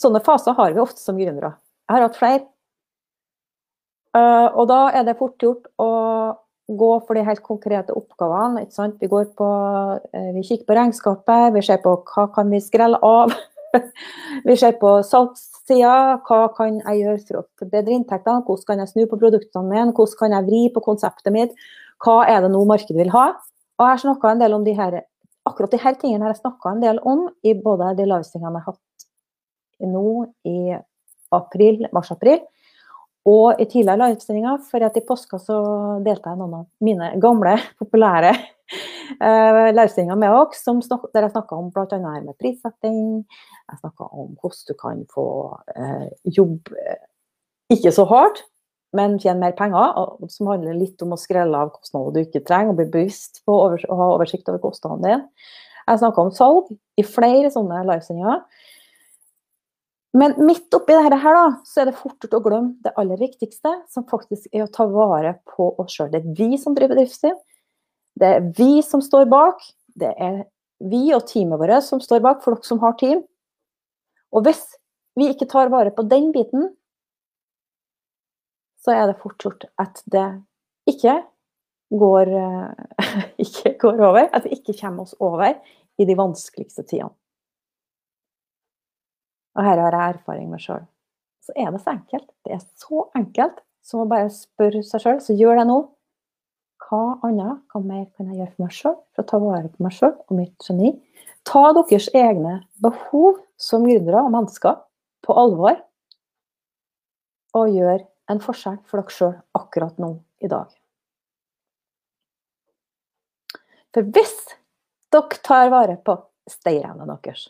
Sånne 0.00 0.22
faser 0.24 0.54
har 0.56 0.72
vi 0.72 0.80
ofte 0.80 1.02
som 1.02 1.18
gründere. 1.18 1.56
Jeg 1.88 1.96
har 1.96 2.06
hatt 2.06 2.18
flere. 2.18 2.44
Eh, 4.16 4.46
og 4.58 4.70
da 4.70 4.78
er 4.94 5.04
det 5.06 5.18
fort 5.18 5.42
gjort 5.42 5.66
å 5.78 5.90
gå 6.78 6.90
for 7.06 7.18
de 7.18 7.24
helt 7.26 7.42
konkrete 7.42 7.94
oppgavene. 7.96 8.66
Vi, 9.00 9.08
på, 9.08 9.50
eh, 10.12 10.30
vi 10.36 10.44
kikker 10.46 10.66
på 10.68 10.76
regnskapet, 10.78 11.54
vi 11.54 11.62
ser 11.66 11.80
på 11.82 11.96
hva 12.12 12.26
kan 12.34 12.50
vi 12.52 12.60
skrelle 12.62 13.00
av. 13.02 13.34
vi 14.48 14.56
ser 14.58 14.76
på 14.80 14.96
salgssida, 15.06 16.20
hva 16.26 16.40
kan 16.56 16.80
jeg 16.80 17.02
gjøre 17.02 17.22
for 17.26 17.40
å 17.40 17.44
forbedre 17.62 17.96
inntektene, 17.96 18.44
hvordan 18.46 18.66
kan 18.72 18.82
jeg 18.84 18.92
snu 18.92 19.04
på 19.10 19.20
produktene 19.20 19.68
mine, 19.68 19.94
hvordan 19.96 20.18
kan 20.22 20.36
jeg 20.38 20.48
vri 20.48 20.64
på 20.74 20.84
konseptet 20.84 21.34
mitt, 21.34 21.54
hva 22.04 22.22
er 22.30 22.44
det 22.44 22.52
nå 22.54 22.64
markedet 22.68 22.98
vil 22.98 23.14
ha. 23.14 23.30
Og 23.80 23.86
jeg 23.86 24.04
har 24.10 24.30
en 24.30 24.42
del 24.42 24.56
om 24.56 24.66
de 24.66 24.76
her 24.76 25.00
akkurat 25.48 25.72
disse 25.72 25.94
tingene 26.00 26.26
har 26.26 26.34
jeg 26.34 26.42
snakka 26.42 26.74
en 26.74 26.82
del 26.82 27.00
om 27.08 27.26
i 27.46 27.54
både 27.56 27.94
de 27.98 28.06
livestingene 28.08 28.60
jeg 28.60 28.66
har 28.66 28.74
hatt 28.74 29.06
nå 29.90 30.08
i 30.44 30.74
april, 31.32 31.86
mars-april, 31.94 32.42
og 33.28 33.60
i 33.60 33.66
tidligere 33.68 34.08
livesendinger. 34.08 34.62
For 34.70 34.86
at 34.86 34.96
i 34.96 35.04
påska 35.06 35.40
så 35.42 35.58
delte 36.04 36.32
jeg 36.32 36.40
noen 36.40 36.62
av 36.62 36.66
mine 36.84 37.12
gamle, 37.22 37.56
populære 37.80 38.32
uh, 39.24 39.68
livesendinger 39.74 40.18
med 40.20 40.32
dere, 40.32 41.00
der 41.14 41.26
jeg 41.26 41.34
snakka 41.34 41.58
om 41.58 41.70
bl.a. 41.74 41.98
med 41.98 42.36
prissetting. 42.40 43.02
Jeg 43.70 43.82
snakka 43.82 44.08
om 44.10 44.32
hvordan 44.40 44.68
du 44.68 44.76
kan 44.80 45.04
få 45.14 45.26
uh, 45.76 46.08
jobb 46.24 46.72
uh, 46.74 47.00
ikke 47.70 47.92
så 47.94 48.06
hardt, 48.10 48.44
men 48.96 49.18
tjene 49.22 49.44
mer 49.44 49.54
penger. 49.58 49.94
Og, 50.00 50.30
som 50.32 50.50
handler 50.50 50.78
litt 50.78 51.02
om 51.04 51.14
å 51.14 51.20
skrelle 51.20 51.58
av 51.66 51.74
kostnader 51.76 52.16
du 52.16 52.24
ikke 52.24 52.44
trenger, 52.46 52.72
og 52.72 52.80
bli 52.80 52.88
bevisst 52.90 53.44
på 53.46 53.54
å 53.54 53.74
ha 53.76 54.14
oversikt 54.14 54.48
over 54.50 54.62
kostnadene 54.64 55.06
dine. 55.06 55.50
Jeg 55.90 56.00
snakka 56.02 56.22
om 56.22 56.34
salg 56.34 56.68
i 57.00 57.04
flere 57.06 57.50
sånne 57.50 57.82
livesendinger. 57.88 58.42
Men 60.12 60.34
midt 60.42 60.74
oppi 60.74 60.94
dette 60.96 61.18
her, 61.22 61.36
da, 61.36 61.50
så 61.66 61.82
er 61.82 61.90
det 61.90 61.98
fort 62.00 62.18
gjort 62.24 62.34
å 62.34 62.42
glemme 62.42 62.72
det 62.82 62.92
aller 62.98 63.20
viktigste, 63.20 63.70
som 63.92 64.06
faktisk 64.10 64.48
er 64.50 64.64
å 64.64 64.72
ta 64.72 64.88
vare 64.90 65.36
på 65.52 65.68
oss 65.78 65.94
sjøl. 65.94 66.10
Det 66.10 66.24
er 66.24 66.32
vi 66.38 66.58
som 66.58 66.74
driver 66.74 66.96
bedriften. 66.98 67.36
Det 68.18 68.32
er 68.36 68.48
vi 68.56 68.82
som 68.82 69.02
står 69.04 69.28
bak. 69.30 69.62
Det 69.94 70.10
er 70.18 70.42
vi 70.90 71.12
og 71.14 71.28
teamet 71.30 71.60
vårt 71.60 71.86
som 71.86 72.02
står 72.02 72.24
bak, 72.24 72.42
for 72.42 72.56
dere 72.56 72.66
som 72.66 72.82
har 72.82 72.96
team. 72.98 73.22
Og 74.34 74.46
hvis 74.46 74.64
vi 75.18 75.30
ikke 75.30 75.48
tar 75.50 75.70
vare 75.70 75.94
på 75.94 76.06
den 76.10 76.30
biten, 76.34 76.72
så 78.82 78.96
er 78.96 79.10
det 79.10 79.20
fort 79.22 79.38
gjort 79.44 79.68
at 79.78 80.02
det 80.10 80.26
ikke 80.90 81.20
går, 82.00 82.34
ikke 83.46 83.76
går 83.78 84.06
over. 84.10 84.26
At 84.32 84.46
vi 84.48 84.56
ikke 84.58 84.74
kommer 84.80 85.06
oss 85.06 85.14
over 85.22 85.54
i 86.00 86.08
de 86.08 86.18
vanskeligste 86.18 86.82
tidene. 86.82 87.14
Og 89.58 89.66
her 89.66 89.80
har 89.82 89.96
jeg 89.96 90.16
erfaring 90.16 90.50
med 90.50 90.62
sjøl. 90.62 90.84
Så 91.44 91.54
er 91.56 91.72
det 91.72 91.80
så 91.82 91.94
enkelt. 91.94 92.28
Det 92.44 92.54
er 92.54 92.62
så 92.78 93.06
enkelt 93.18 93.62
som 93.86 94.02
å 94.02 94.08
bare 94.10 94.30
spørre 94.32 94.82
seg 94.86 95.02
sjøl, 95.02 95.20
så 95.24 95.36
gjør 95.36 95.60
det 95.60 95.66
nå. 95.70 95.78
Hva 96.80 97.02
annet, 97.26 97.60
hva 97.70 97.80
mer 97.84 98.06
kan 98.16 98.30
jeg 98.30 98.40
gjøre 98.40 98.52
for 98.52 98.64
meg 98.64 98.74
sjøl, 98.76 98.96
for 99.14 99.22
å 99.22 99.30
ta 99.30 99.40
vare 99.42 99.70
på 99.70 99.84
meg 99.84 99.94
sjøl 99.94 100.14
og 100.14 100.34
mitt 100.36 100.66
geni? 100.66 100.92
Ta 101.46 101.62
deres 101.76 102.08
egne 102.16 102.56
behov 102.82 103.40
som 103.60 103.86
gründere 103.86 104.24
og 104.24 104.32
mennesker 104.34 104.80
på 105.26 105.36
alvor, 105.38 105.78
og 107.56 107.72
gjør 107.74 108.04
en 108.30 108.42
forskjell 108.42 108.78
for 108.86 109.00
dere 109.00 109.14
sjøl 109.14 109.36
akkurat 109.58 109.96
nå 110.02 110.12
i 110.44 110.50
dag. 110.50 110.68
For 113.90 114.06
hvis 114.14 114.36
dere 115.10 115.40
tar 115.46 115.70
vare 115.72 115.96
på 115.98 116.14
stayerevnene 116.50 117.16
deres, 117.24 117.48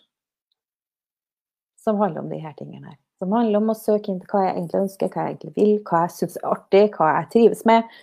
som 1.80 2.00
handler 2.00 2.24
om 2.24 2.30
de 2.32 2.40
her 2.42 2.54
tingene 2.58 2.92
her, 2.92 2.98
som 3.20 3.32
handler 3.32 3.60
om 3.60 3.72
å 3.72 3.78
søke 3.78 4.12
inn 4.12 4.20
til 4.20 4.30
hva 4.32 4.44
jeg 4.46 4.56
egentlig 4.56 4.80
ønsker, 4.84 5.10
hva 5.12 5.24
jeg 5.24 5.34
egentlig 5.34 5.52
vil, 5.56 5.74
hva 5.88 6.02
jeg 6.04 6.16
syns 6.16 6.38
er 6.40 6.48
artig, 6.50 6.82
hva 6.96 7.12
jeg 7.16 7.30
trives 7.34 7.62
med, 7.68 8.00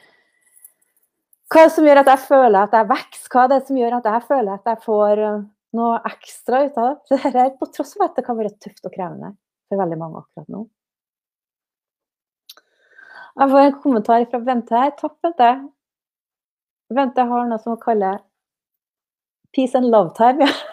hva 1.54 1.68
som 1.72 1.86
gjør 1.88 2.02
at 2.02 2.10
jeg 2.12 2.24
føler 2.26 2.58
at 2.60 2.74
jeg 2.76 2.90
vokser, 2.90 3.30
hva 3.32 3.46
det 3.48 3.60
er 3.60 3.68
som 3.70 3.78
gjør 3.80 4.00
at 4.00 4.10
jeg 4.12 4.24
føler 4.28 4.54
at 4.58 4.72
jeg 4.72 4.84
får 4.84 5.22
eh, 5.24 5.46
noe 5.78 6.00
ekstra 6.10 6.64
ut 6.66 6.80
av 6.82 6.90
det. 6.90 7.20
det 7.24 7.36
her, 7.38 7.54
på 7.60 7.70
tross 7.72 7.94
av 8.00 8.10
at 8.10 8.18
det 8.20 8.26
kan 8.28 8.40
være 8.40 8.56
tøft 8.58 8.84
og 8.84 8.94
krevende 8.96 9.32
for 9.68 9.82
veldig 9.82 10.00
mange 10.00 10.24
akkurat 10.24 10.52
nå. 10.52 10.66
Jeg 13.38 13.52
får 13.54 13.64
en 13.64 13.76
kommentar 13.84 14.24
fra 14.32 14.40
Bente 14.42 14.74
her. 14.82 14.96
Takk, 14.98 15.14
Bente. 15.22 15.52
Bente 16.98 17.26
har 17.30 17.50
noe 17.50 17.62
som 17.62 17.76
hun 17.76 17.84
kaller 17.84 18.24
peace 19.56 19.78
and 19.78 19.92
love 19.94 20.16
time. 20.18 20.48
Ja. 20.48 20.67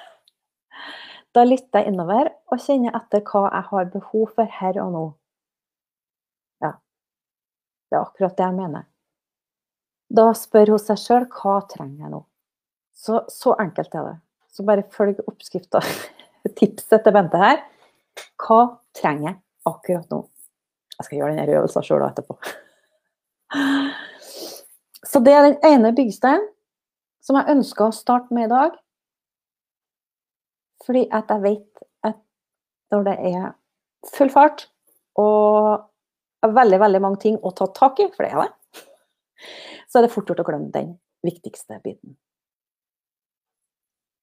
Da 1.34 1.42
lytter 1.46 1.82
jeg 1.82 1.90
innover 1.90 2.30
og 2.52 2.60
kjenner 2.62 2.94
etter 2.94 3.24
hva 3.26 3.48
jeg 3.48 3.68
har 3.70 3.88
behov 3.90 4.34
for 4.36 4.50
her 4.60 4.78
og 4.82 4.92
nå. 4.94 5.04
Ja, 6.62 6.76
det 7.90 7.98
er 7.98 8.04
akkurat 8.04 8.36
det 8.38 8.46
jeg 8.46 8.58
mener. 8.58 8.84
Da 10.14 10.28
spør 10.38 10.74
hun 10.74 10.82
seg 10.82 11.00
sjøl 11.00 11.26
hva 11.32 11.56
trenger 11.70 12.06
jeg 12.06 12.12
nå. 12.12 12.20
Så, 12.94 13.24
så 13.32 13.56
enkelt 13.58 13.96
er 13.98 14.06
det. 14.12 14.18
Så 14.54 14.62
bare 14.66 14.86
følg 14.94 15.18
oppskrifta. 15.26 15.82
Tipset 16.58 17.02
til 17.02 17.16
Bente 17.16 17.40
her. 17.40 17.64
Hva 18.38 18.60
trenger 18.94 19.32
jeg 19.32 19.40
akkurat 19.66 20.14
nå? 20.14 20.22
Jeg 20.94 21.08
skal 21.08 21.18
gjøre 21.18 21.34
denne 21.34 21.58
øvelsen 21.58 21.86
sjøl 21.86 22.06
etterpå. 22.06 22.38
Så 25.10 25.20
det 25.24 25.34
er 25.34 25.48
den 25.48 25.58
ene 25.66 25.90
byggesteinen 25.94 26.46
som 27.24 27.38
jeg 27.40 27.56
ønsker 27.56 27.88
å 27.88 27.96
starte 27.96 28.34
med 28.36 28.46
i 28.46 28.52
dag. 28.52 28.78
Fordi 30.84 31.06
at 31.12 31.30
jeg 31.32 31.42
vet 31.44 31.84
at 32.04 32.18
når 32.92 33.06
det 33.08 33.16
er 33.32 33.46
full 34.14 34.32
fart 34.32 34.66
og 35.20 35.86
veldig, 36.44 36.80
veldig 36.82 37.00
mange 37.00 37.22
ting 37.22 37.38
å 37.40 37.54
ta 37.56 37.70
tak 37.72 38.02
i, 38.04 38.10
for 38.12 38.26
det 38.26 38.34
er 38.34 38.44
det, 38.44 38.82
så 39.88 40.00
er 40.00 40.06
det 40.06 40.12
fort 40.12 40.28
gjort 40.28 40.44
å 40.44 40.46
glemme 40.48 40.72
den 40.74 40.94
viktigste 41.24 41.80
biten. 41.84 42.18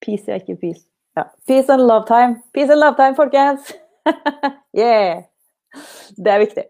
Peace, 0.01 0.25
ja, 0.29 0.37
ikke 0.41 0.57
peace. 0.61 0.85
Ja. 1.17 1.27
Peace 1.47 1.69
and 1.73 1.85
love 1.85 2.07
time. 2.09 2.41
Peace 2.53 2.71
and 2.71 2.81
love 2.81 2.97
time, 2.97 3.17
folkens! 3.17 3.73
yeah! 4.77 5.25
Det 6.17 6.31
er 6.31 6.41
viktig. 6.41 6.63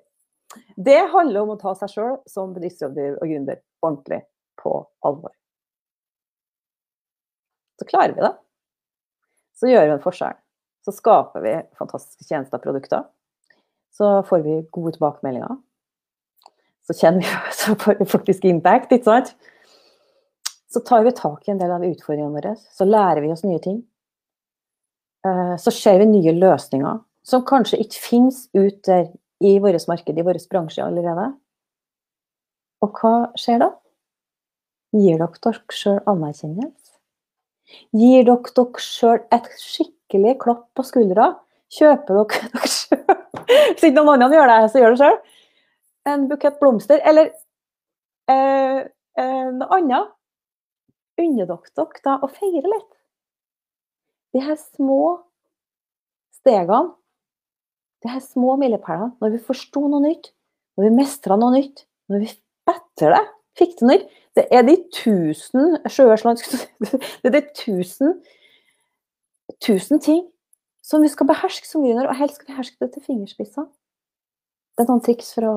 Det 0.76 0.98
handler 1.14 1.46
om 1.46 1.54
å 1.54 1.60
ta 1.60 1.74
seg 1.80 1.94
sjøl 1.94 2.18
som 2.30 2.52
bedriftsrådgiver 2.56 3.20
og 3.22 3.30
gründer 3.30 3.62
ordentlig 3.86 4.22
på 4.62 4.74
alvor. 5.08 5.34
Så 7.80 7.88
klarer 7.88 8.16
vi 8.18 8.26
det. 8.26 8.34
Så 9.62 9.70
gjør 9.70 9.86
vi 9.86 9.94
en 9.94 10.01
forskjell. 10.03 10.38
Så 10.82 10.94
skaper 10.98 11.44
vi 11.46 11.53
fantastiske 11.77 12.25
tjenester 12.25 12.58
og 12.58 12.63
produkter. 12.65 13.03
Så 13.94 14.10
får 14.25 14.41
vi 14.48 14.56
gode 14.74 14.96
tilbakemeldinger. 14.96 15.60
Så 16.89 16.96
kjenner 16.98 17.22
vi 17.22 17.53
så 17.62 17.75
får 17.77 18.00
vi 18.00 18.10
faktisk 18.10 18.48
impact, 18.50 18.96
ikke 18.96 19.06
sant? 19.12 19.36
Så 20.72 20.82
tar 20.88 21.03
vi 21.06 21.12
tak 21.13 21.46
i 21.46 21.51
en 21.53 21.60
del 21.62 21.72
av 21.75 21.86
utfordringene 21.86 22.34
våre. 22.34 22.56
Så 22.74 22.88
lærer 22.88 23.22
vi 23.22 23.32
oss 23.34 23.46
nye 23.46 23.62
ting. 23.62 23.82
eh, 25.27 25.56
så 25.62 25.72
ser 25.75 26.00
vi 26.01 26.10
nye 26.10 26.34
løsninger 26.34 27.01
som 27.27 27.44
kanskje 27.46 27.77
ikke 27.84 28.01
finnes 28.01 28.48
ut 28.58 28.80
der 28.88 29.12
i 29.41 29.60
vårt 29.62 29.88
marked, 29.89 30.18
i 30.18 30.25
vår 30.25 30.39
bransje 30.50 30.82
allerede. 30.82 31.27
Og 32.82 32.98
hva 32.98 33.13
skjer 33.38 33.62
da? 33.62 33.70
Gir 34.98 35.22
dere 35.22 35.41
dere 35.46 35.75
sjøl 35.77 36.00
anerkjennelse? 36.10 36.81
Gir 37.96 38.25
dere 38.28 38.54
dere 38.56 38.84
sjøl 38.84 39.20
et 39.34 39.50
skikkelig 39.60 40.38
klapp 40.44 40.68
på 40.78 40.86
skuldra? 40.88 41.34
Kjøper 41.72 42.22
dere 42.22 42.50
dere 42.56 42.72
sjøl 42.72 43.04
Hvis 43.51 43.86
ikke 43.88 43.98
noen 43.98 44.16
andre 44.16 44.38
gjør 44.38 44.51
det, 44.51 44.60
så 44.72 44.82
gjør 44.82 44.96
det 44.96 45.01
sjøl. 45.01 45.20
En 46.12 46.25
bukett 46.30 46.60
blomster. 46.62 47.01
Eller 47.08 47.32
eh, 48.32 48.80
eh, 49.20 49.50
noe 49.58 49.78
annet. 49.78 50.13
Unner 51.22 51.50
dere 51.50 51.75
dere 51.75 52.06
da 52.06 52.18
å 52.24 52.32
feire 52.32 52.63
litt? 52.66 52.90
De 54.32 54.42
her 54.44 54.56
små 54.60 55.01
stegene, 56.40 56.96
de 58.01 58.10
her 58.10 58.24
små 58.24 58.56
milepælene, 58.58 59.12
når 59.22 59.36
vi 59.36 59.44
forsto 59.46 59.84
noe 59.92 60.01
nytt, 60.06 60.32
når 60.78 60.88
vi 60.88 60.96
mestra 60.96 61.38
noe 61.38 61.54
nytt, 61.54 61.84
når 62.10 62.24
vi 62.24 62.32
etter 62.72 63.13
det 63.13 63.25
fikk 63.60 63.78
til 63.78 63.90
noe 63.90 64.00
Det 64.38 64.46
er 64.54 64.64
de 64.64 64.78
tusen 64.96 65.78
sjøørsland 65.92 66.40
Det 67.22 67.28
er 67.28 67.36
de 67.36 67.42
tusen, 67.58 68.20
tusen 69.64 70.00
ting 70.04 70.24
som 70.86 71.04
vi 71.04 71.12
skal 71.12 71.28
beherske 71.30 71.68
som 71.68 71.84
gründer, 71.84 72.08
og 72.10 72.18
helst 72.18 72.40
skal 72.40 72.48
vi 72.48 72.56
beherske 72.56 72.82
det 72.82 72.94
til 72.96 73.04
fingerspissene. 73.06 73.68
Det 74.76 74.84
er 74.84 74.90
noen 74.90 75.04
triks 75.06 75.34
for 75.36 75.48
å 75.48 75.54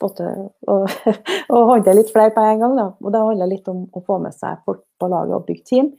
få 0.00 0.10
til 0.18 0.46
å, 0.70 0.76
å 1.54 1.60
håndtere 1.70 2.00
litt 2.00 2.12
flere 2.12 2.34
på 2.34 2.44
en 2.44 2.64
gang. 2.64 2.76
Da. 2.78 2.86
Og 2.98 3.14
det 3.14 3.22
handler 3.22 3.50
litt 3.52 3.68
om 3.70 3.84
å 3.94 4.02
få 4.06 4.18
med 4.22 4.34
seg 4.36 4.62
folk 4.66 4.82
på 5.00 5.10
laget 5.12 5.36
og 5.36 5.46
bygge 5.48 5.66
team. 5.70 5.92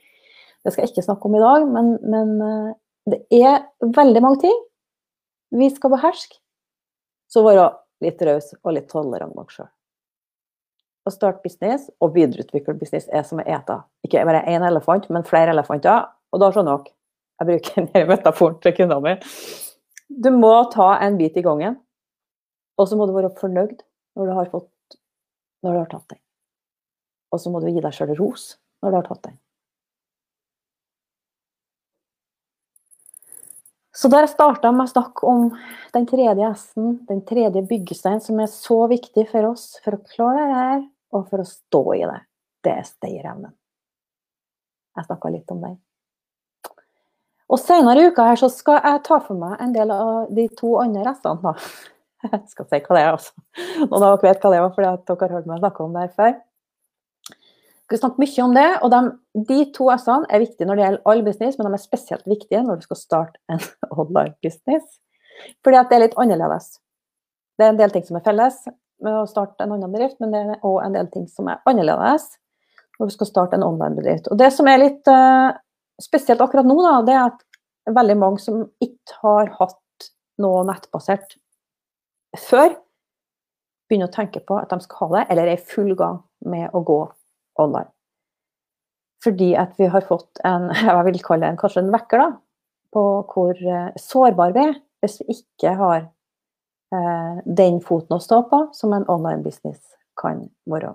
Det 0.62 0.74
skal 0.74 0.86
jeg 0.86 0.93
ikke 0.93 1.08
snakke 1.08 1.29
om 1.29 1.38
i 1.38 1.43
dag, 1.43 1.67
men, 1.70 1.93
men 2.05 2.34
eh, 2.46 2.72
det 3.12 3.22
er 3.34 3.63
veldig 3.81 4.22
mange 4.24 4.43
ting 4.43 4.58
vi 5.58 5.70
skal 5.74 5.93
beherske. 5.96 6.38
Så 7.31 7.43
være 7.46 7.70
litt 8.03 8.22
raus 8.27 8.51
og 8.62 8.75
litt 8.75 8.89
tolerant 8.91 9.36
bak 9.38 9.53
sjøl. 9.53 9.70
Å 11.01 11.12
starte 11.13 11.41
business 11.41 11.88
og 12.01 12.13
videreutvikle 12.13 12.75
business 12.77 13.08
er 13.10 13.25
som 13.25 13.41
å 13.41 13.46
ete. 13.46 13.79
Ikke 14.05 14.22
bare 14.27 14.43
én 14.50 14.65
elefant, 14.67 15.08
men 15.10 15.25
flere 15.25 15.53
elefanter. 15.55 16.10
Og 16.31 16.41
da 16.43 16.51
skjønner 16.53 16.77
dere. 16.77 16.96
Jeg 17.41 17.50
bruker 17.50 17.77
denne 17.88 18.10
metaforen 18.12 18.60
til 18.62 18.75
kundene 18.77 19.01
mine. 19.01 19.31
Du 20.12 20.29
må 20.36 20.53
ta 20.74 20.93
en 21.01 21.17
bit 21.17 21.38
i 21.39 21.46
gangen. 21.46 21.79
Og 22.77 22.89
så 22.89 22.98
må 22.98 23.08
du 23.10 23.15
være 23.15 23.34
fornøyd 23.39 23.79
når 24.17 24.27
du 24.27 24.34
har, 24.38 24.50
fått, 24.51 24.98
når 25.65 25.74
du 25.74 25.79
har 25.81 25.89
tatt 25.91 26.10
den. 26.13 26.22
Og 27.31 27.41
så 27.41 27.51
må 27.51 27.62
du 27.63 27.72
gi 27.72 27.81
deg 27.81 27.96
sjøl 27.96 28.13
ros 28.20 28.51
når 28.84 28.91
du 28.91 29.00
har 29.00 29.08
tatt 29.08 29.24
den. 29.29 29.39
Så 34.01 34.10
jeg 34.10 34.29
starta 34.31 34.72
med 34.74 34.88
å 34.88 34.91
snakke 34.91 35.27
om 35.27 35.50
den 35.93 36.05
tredje 36.10 36.48
S-en, 36.55 36.93
den 37.10 37.20
tredje 37.27 37.62
byggesteinen, 37.67 38.22
som 38.24 38.39
er 38.39 38.48
så 38.50 38.86
viktig 38.89 39.27
for 39.29 39.51
oss 39.51 39.75
for 39.84 39.98
å 39.98 40.03
klare 40.13 40.46
det 40.48 40.58
her, 40.58 40.86
og 41.12 41.30
for 41.30 41.44
å 41.44 41.48
stå 41.48 41.82
i 41.98 42.03
det, 42.03 42.20
det 42.65 42.75
er 42.80 42.86
stayerevnen. 42.88 43.56
Jeg 44.98 45.08
snakka 45.08 45.32
litt 45.32 45.53
om 45.53 45.63
den. 45.63 45.80
Og 47.51 47.60
senere 47.60 48.03
i 48.03 48.12
uka 48.12 48.30
her 48.30 48.39
så 48.39 48.48
skal 48.51 48.80
jeg 48.80 49.01
ta 49.08 49.18
for 49.24 49.39
meg 49.39 49.60
en 49.63 49.74
del 49.75 49.91
av 49.91 50.30
de 50.32 50.46
to 50.60 50.77
andre 50.80 51.15
S-ene. 51.15 51.56
Jeg 52.22 52.38
skal 52.51 52.68
si 52.70 52.77
hva 52.86 52.96
det 52.96 53.01
er, 53.01 53.15
altså. 53.15 53.32
Noen 53.82 54.03
av 54.06 54.12
dere 54.12 54.27
vet 54.27 54.44
hva 54.44 54.50
det 54.53 54.58
er, 54.60 54.65
fordi 54.75 54.89
dere 55.10 55.24
har 55.24 55.32
hørt 55.34 55.48
meg 55.50 55.63
snakke 55.63 55.82
om 55.82 55.96
det 55.96 56.03
her 56.03 56.12
før 56.20 56.36
skal 57.91 58.06
snakke 58.06 58.24
mye 58.24 58.44
om 58.46 58.53
det. 58.56 58.70
og 58.82 58.91
de, 58.94 59.00
de 59.50 59.60
to 59.75 59.89
S-ene 59.91 60.30
er 60.32 60.44
viktige 60.44 60.68
når 60.68 60.77
det 60.77 60.86
gjelder 60.86 61.10
all 61.12 61.24
business, 61.25 61.58
men 61.58 61.68
de 61.68 61.75
er 61.75 61.84
spesielt 61.84 62.30
viktige 62.30 62.63
når 62.63 62.80
du 62.80 62.88
skal 62.88 63.00
starte 63.00 63.41
en 63.51 63.63
online 64.01 64.36
business. 64.44 65.00
Fordi 65.65 65.80
at 65.80 65.91
det 65.91 65.98
er 65.98 66.06
litt 66.06 66.20
annerledes. 66.22 66.77
Det 67.58 67.68
er 67.68 67.74
en 67.74 67.82
del 67.82 67.91
ting 67.94 68.06
som 68.08 68.20
er 68.20 68.25
felles 68.25 68.62
med 69.05 69.17
å 69.22 69.27
starte 69.29 69.65
en 69.65 69.73
annen 69.75 69.91
bedrift, 69.91 70.19
men 70.21 70.34
det 70.34 70.41
er 70.41 70.65
òg 70.67 70.80
en 70.86 70.95
del 70.95 71.10
ting 71.13 71.28
som 71.30 71.49
er 71.52 71.62
annerledes 71.69 72.28
når 72.99 73.10
du 73.10 73.15
skal 73.15 73.30
starte 73.30 73.58
en 73.58 73.65
online 73.65 73.97
bedrift. 73.97 74.30
Og 74.30 74.38
det 74.38 74.52
som 74.54 74.67
er 74.69 74.82
litt 74.82 75.10
uh, 75.10 75.49
spesielt 76.02 76.41
akkurat 76.43 76.67
nå, 76.67 76.78
da, 76.86 76.97
det 77.06 77.15
er 77.15 77.23
at 77.30 77.95
veldig 77.97 78.17
mange 78.21 78.43
som 78.43 78.62
ikke 78.84 79.17
har 79.23 79.49
hatt 79.58 80.10
noe 80.41 80.62
nettbasert 80.69 81.34
før, 82.38 82.75
begynner 83.89 84.08
å 84.08 84.13
tenke 84.13 84.43
på 84.45 84.60
at 84.60 84.69
de 84.71 84.80
skal 84.86 85.02
ha 85.02 85.10
det, 85.17 85.25
eller 85.34 85.49
er 85.49 85.58
i 85.58 85.71
full 85.73 85.95
gang 85.99 86.21
med 86.47 86.69
å 86.78 86.84
gå 86.86 86.99
online. 87.62 87.89
Fordi 89.21 89.52
at 89.60 89.73
vi 89.78 89.89
har 89.91 90.06
fått 90.08 90.41
en, 90.47 90.69
jeg 90.86 91.10
vil 91.10 91.21
kalle 91.25 91.45
det 91.45 91.54
en, 91.56 91.60
kanskje 91.62 91.84
en 91.86 91.93
vekker, 91.93 92.23
da, 92.23 92.32
på 92.91 93.04
hvor 93.32 93.54
sårbare 93.56 93.99
sårbar 94.04 94.56
vi 94.56 94.65
er 94.67 94.80
hvis 95.02 95.21
vi 95.21 95.36
ikke 95.39 95.71
har 95.80 96.10
den 96.91 97.77
foten 97.86 98.17
å 98.17 98.23
stå 98.23 98.41
på 98.49 98.65
som 98.75 98.91
en 98.93 99.08
online 99.08 99.45
business 99.45 99.80
kan 100.19 100.43
være. 100.67 100.91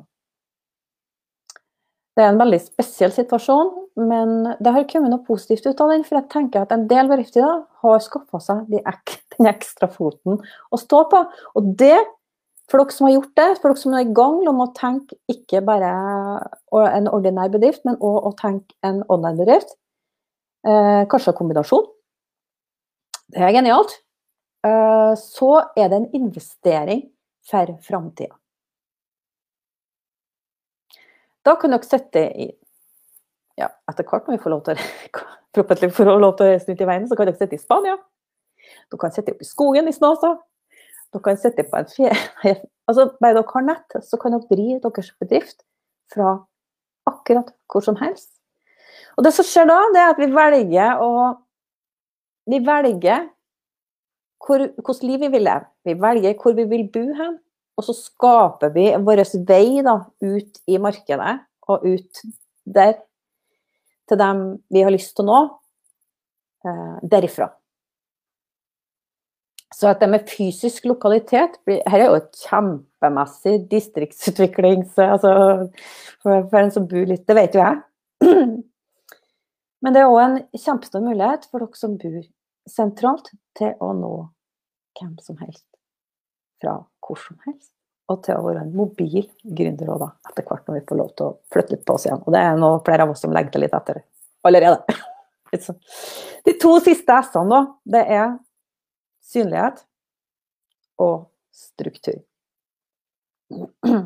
Det 2.17 2.25
er 2.25 2.33
en 2.33 2.41
veldig 2.41 2.59
spesiell 2.65 3.13
situasjon, 3.13 3.71
men 4.09 4.31
det 4.65 4.73
har 4.73 4.87
kommet 4.89 5.13
noe 5.13 5.25
positivt 5.27 5.67
ut 5.69 5.81
av 5.85 5.91
den. 5.93 6.05
For 6.05 6.17
jeg 6.17 6.31
tenker 6.33 6.65
at 6.65 6.73
en 6.73 6.87
del 6.89 7.11
bedrifter 7.11 7.65
har 7.83 8.05
skaffa 8.05 8.41
seg 8.41 8.63
de 8.73 8.81
ek, 8.89 9.19
den 9.37 9.51
ekstra 9.53 9.89
foten 9.93 10.41
å 10.73 10.81
stå 10.81 11.03
på. 11.13 11.25
Og 11.61 11.75
det 11.81 11.99
for 12.67 12.83
dere 12.83 12.95
som 12.97 13.07
har 13.07 13.13
gjort 13.15 13.35
det, 13.39 13.51
for 13.61 13.71
dere 13.71 13.83
som 13.83 13.93
er 13.95 14.07
i 14.07 14.15
gang 14.17 14.41
om 14.51 14.63
å 14.65 14.73
tenke 14.75 15.15
ikke 15.31 15.61
bare 15.67 15.91
en 16.89 17.11
ordinær 17.13 17.53
bedrift, 17.53 17.85
men 17.87 17.99
òg 18.03 18.31
å 18.31 18.33
tenke 18.41 18.75
en 18.87 19.05
online-bedrift. 19.13 19.77
Eh, 20.67 21.05
kanskje 21.13 21.31
en 21.31 21.39
kombinasjon. 21.39 21.85
Det 23.31 23.45
er 23.45 23.55
genialt. 23.55 23.93
Eh, 24.67 25.15
så 25.21 25.53
er 25.77 25.91
det 25.91 25.97
en 26.01 26.11
investering 26.17 27.07
for 27.47 27.77
framtida. 27.87 28.35
Da 31.47 31.55
kan 31.61 31.71
dere 31.71 31.87
sette 31.87 32.25
i 32.35 32.49
ja, 33.57 33.69
Etter 33.89 34.05
hvert 34.05 34.27
når 34.27 34.37
vi 34.37 34.43
får 34.43 34.53
lov 34.53 34.65
til, 34.67 34.81
får 35.97 36.11
lov 36.21 36.35
til 36.37 36.45
å 36.45 36.51
reise 36.51 36.73
ut 36.73 36.83
i 36.83 36.89
verden, 36.89 37.07
så 37.09 37.17
kan 37.17 37.29
dere 37.29 37.39
sitte 37.39 37.57
i 37.57 37.63
Spania. 37.63 37.95
Dere 38.91 39.01
kan 39.01 39.15
sitte 39.15 39.33
oppe 39.33 39.47
i 39.47 39.49
skogen 39.49 39.89
i 39.89 39.95
Snåsa. 39.95 40.35
Dere 41.15 41.23
kan 41.25 41.39
sitte 41.41 41.65
på 41.71 41.79
en 41.79 41.89
fjell 41.93 42.19
altså, 42.89 43.09
Bare 43.23 43.39
dere 43.39 43.47
har 43.53 43.69
nett, 43.71 43.99
så 44.05 44.19
kan 44.21 44.35
dere 44.35 44.51
drive 44.51 44.83
deres 44.83 45.13
bedrift 45.23 45.63
fra 46.13 46.35
akkurat 47.07 47.55
hvor 47.71 47.85
som 47.87 47.97
helst. 48.03 48.33
Og 49.17 49.25
det 49.25 49.33
som 49.37 49.47
skjer 49.47 49.71
da, 49.71 49.79
det 49.95 50.03
er 50.03 50.13
at 50.13 50.21
vi 50.21 50.33
velger 50.35 51.03
å 51.05 51.11
Vi 52.47 52.61
velger 52.63 53.25
hvilket 54.47 55.03
liv 55.03 55.21
vi 55.21 55.33
vil 55.33 55.47
leve. 55.47 55.67
Vi 55.85 55.97
velger 56.01 56.39
hvor 56.41 56.55
vi 56.57 56.65
vil 56.71 56.87
bo 56.93 57.05
hen. 57.19 57.37
Og 57.77 57.85
så 57.85 57.93
skaper 57.97 58.73
vi 58.73 58.89
vår 59.05 59.23
vei 59.49 59.83
da, 59.85 59.99
ut 60.25 60.63
i 60.67 60.79
markedet 60.81 61.35
og 61.69 61.85
ut 61.85 62.23
der 62.65 62.95
til 64.09 64.19
dem 64.19 64.43
vi 64.73 64.85
har 64.87 64.95
lyst 64.95 65.17
til 65.17 65.27
å 65.27 65.29
nå 65.29 65.41
eh, 66.65 66.99
derifra. 67.05 67.51
Så 69.75 69.91
at 69.91 70.01
det 70.01 70.09
med 70.09 70.29
fysisk 70.31 70.87
lokalitet 70.87 71.59
Her 71.67 71.99
er 71.99 72.07
jo 72.07 72.21
et 72.21 72.39
kjempemessig 72.47 73.59
distriktsutviklings... 73.69 74.95
Altså, 74.97 75.33
for, 76.23 76.47
for 76.49 76.59
en 76.61 76.73
som 76.73 76.87
bor 76.89 77.05
litt 77.11 77.27
Det 77.29 77.37
vet 77.37 77.59
jo 77.59 77.61
jeg. 77.61 77.83
Men 79.83 79.93
det 79.93 80.01
er 80.01 80.09
òg 80.09 80.23
en 80.23 80.39
kjempestor 80.57 81.05
mulighet 81.05 81.45
for 81.51 81.61
dere 81.61 81.79
som 81.83 81.99
bor 82.01 82.23
sentralt, 82.71 83.29
til 83.59 83.75
å 83.83 83.93
nå 83.95 84.15
hvem 84.97 85.17
som 85.23 85.39
helst. 85.43 85.67
Fra 86.63 86.79
hvor 87.05 87.21
som 87.21 87.39
helst. 87.47 87.71
Og 88.13 88.21
til 88.23 88.39
å 88.39 88.45
være 88.47 88.63
en 88.63 88.75
mobil 88.77 89.25
gründer 89.59 89.91
òg. 89.97 90.07
Etter 90.31 90.47
hvert 90.47 90.69
når 90.69 90.79
vi 90.79 90.87
får 90.89 91.01
lov 91.01 91.13
til 91.19 91.27
å 91.27 91.37
flytte 91.53 91.75
litt 91.75 91.87
på 91.87 91.97
oss 91.97 92.07
igjen. 92.07 92.23
Og 92.23 92.35
det 92.35 92.43
er 92.43 92.61
nå 92.61 92.71
flere 92.87 93.07
av 93.07 93.13
oss 93.15 93.25
som 93.25 93.35
legger 93.35 93.55
til 93.55 93.67
litt 93.67 93.77
etter 93.77 94.03
allerede. 94.47 94.99
De 96.47 96.55
to 96.61 96.77
siste 96.85 97.17
S-ene, 97.23 97.49
da, 97.51 97.61
det 97.97 98.03
er 98.13 98.33
synlighet 99.27 99.83
og 101.03 101.29
struktur. 101.55 102.19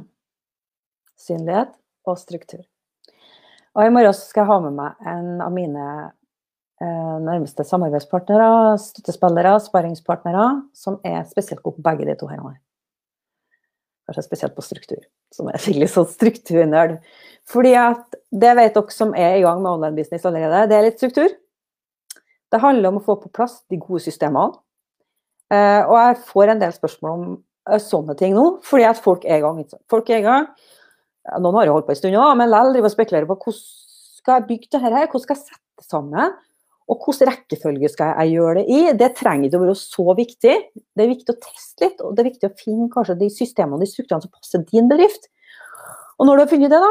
Synlighet 1.26 1.74
og 2.08 2.18
struktur. 2.20 2.62
Og 3.76 3.86
I 3.86 3.92
morgen 3.92 4.16
skal 4.16 4.42
jeg 4.42 4.50
ha 4.50 4.58
med 4.64 4.76
meg 4.78 5.10
en 5.12 5.42
av 5.44 5.52
mine 5.54 5.84
nærmeste 6.80 7.64
samarbeidspartnere, 7.68 8.78
støttespillere, 8.80 9.58
sparringspartnere, 9.60 10.46
som 10.72 10.96
er 11.04 11.26
spesielt 11.28 11.62
gode 11.62 11.76
på 11.76 11.84
begge 11.90 12.06
de 12.08 12.14
to 12.16 12.28
her. 12.30 12.40
Kanskje 14.08 14.24
spesielt 14.24 14.56
på 14.56 14.64
struktur, 14.64 15.02
som 15.34 15.50
er 15.52 15.60
skikkelig 15.60 15.90
sånn 15.92 16.08
strukturnerd. 16.08 16.96
Fordi 17.50 17.74
at 17.78 18.16
det 18.32 18.54
vet 18.58 18.74
dere 18.78 18.96
som 18.96 19.12
er 19.12 19.36
i 19.38 19.44
gang 19.44 19.60
med 19.60 19.74
online 19.74 19.98
business 19.98 20.26
allerede, 20.26 20.64
det 20.70 20.78
er 20.78 20.88
litt 20.88 20.98
struktur. 20.98 21.36
Det 22.50 22.62
handler 22.64 22.90
om 22.90 22.98
å 22.98 23.04
få 23.04 23.20
på 23.20 23.30
plass 23.34 23.60
de 23.70 23.78
gode 23.78 24.02
systemene. 24.02 24.58
Uh, 25.50 25.82
og 25.84 25.96
jeg 25.98 26.18
får 26.28 26.52
en 26.52 26.60
del 26.62 26.74
spørsmål 26.74 27.14
om 27.14 27.30
uh, 27.70 27.78
sånne 27.82 28.14
ting 28.18 28.36
nå, 28.36 28.44
fordi 28.66 28.86
at 28.86 29.00
folk 29.02 29.24
er 29.26 29.40
i 29.40 29.44
gang. 29.44 29.64
Folk 29.90 30.10
er 30.10 30.22
i 30.22 30.26
gang. 30.26 30.46
Noen 31.42 31.60
har 31.60 31.68
jo 31.68 31.74
holdt 31.76 31.88
på 31.88 31.94
en 31.94 31.98
stund 31.98 32.18
òg, 32.18 32.36
men 32.38 32.50
likevel 32.50 32.76
driver 32.76 32.88
og 32.88 32.94
spekulerer 32.94 33.28
på 33.28 33.36
hvordan 33.44 33.64
skal 34.20 34.36
jeg 34.38 34.46
bygge 34.48 34.70
det 34.72 34.80
her, 34.84 34.94
hvordan 34.94 35.24
skal 35.24 35.36
jeg 35.36 35.42
sette 35.42 35.82
det 35.82 35.86
sammen? 35.86 36.38
Og 36.90 37.04
hvilken 37.04 37.28
rekkefølge 37.28 37.88
skal 37.92 38.16
jeg 38.18 38.34
gjøre 38.34 38.54
det 38.60 38.64
i? 38.66 38.78
Det 38.98 39.10
trenger 39.18 39.46
ikke 39.46 39.60
å 39.60 39.62
være 39.62 39.76
så 39.78 40.14
viktig. 40.18 40.54
Det 40.74 41.04
er 41.04 41.12
viktig 41.12 41.34
å 41.36 41.42
teste 41.44 41.84
litt, 41.84 42.00
og 42.02 42.16
det 42.16 42.24
er 42.24 42.30
viktig 42.32 42.48
å 42.48 42.56
finne 42.58 42.88
kanskje 42.90 43.20
de 43.20 43.28
systemene 43.30 43.78
og 43.78 43.84
de 43.84 43.90
strukturene 43.92 44.26
som 44.26 44.32
passer 44.34 44.64
din 44.72 44.90
bedrift. 44.90 45.28
Og 46.18 46.26
når 46.26 46.36
du 46.36 46.42
har 46.42 46.50
funnet 46.50 46.74
det, 46.74 46.80
da 46.82 46.90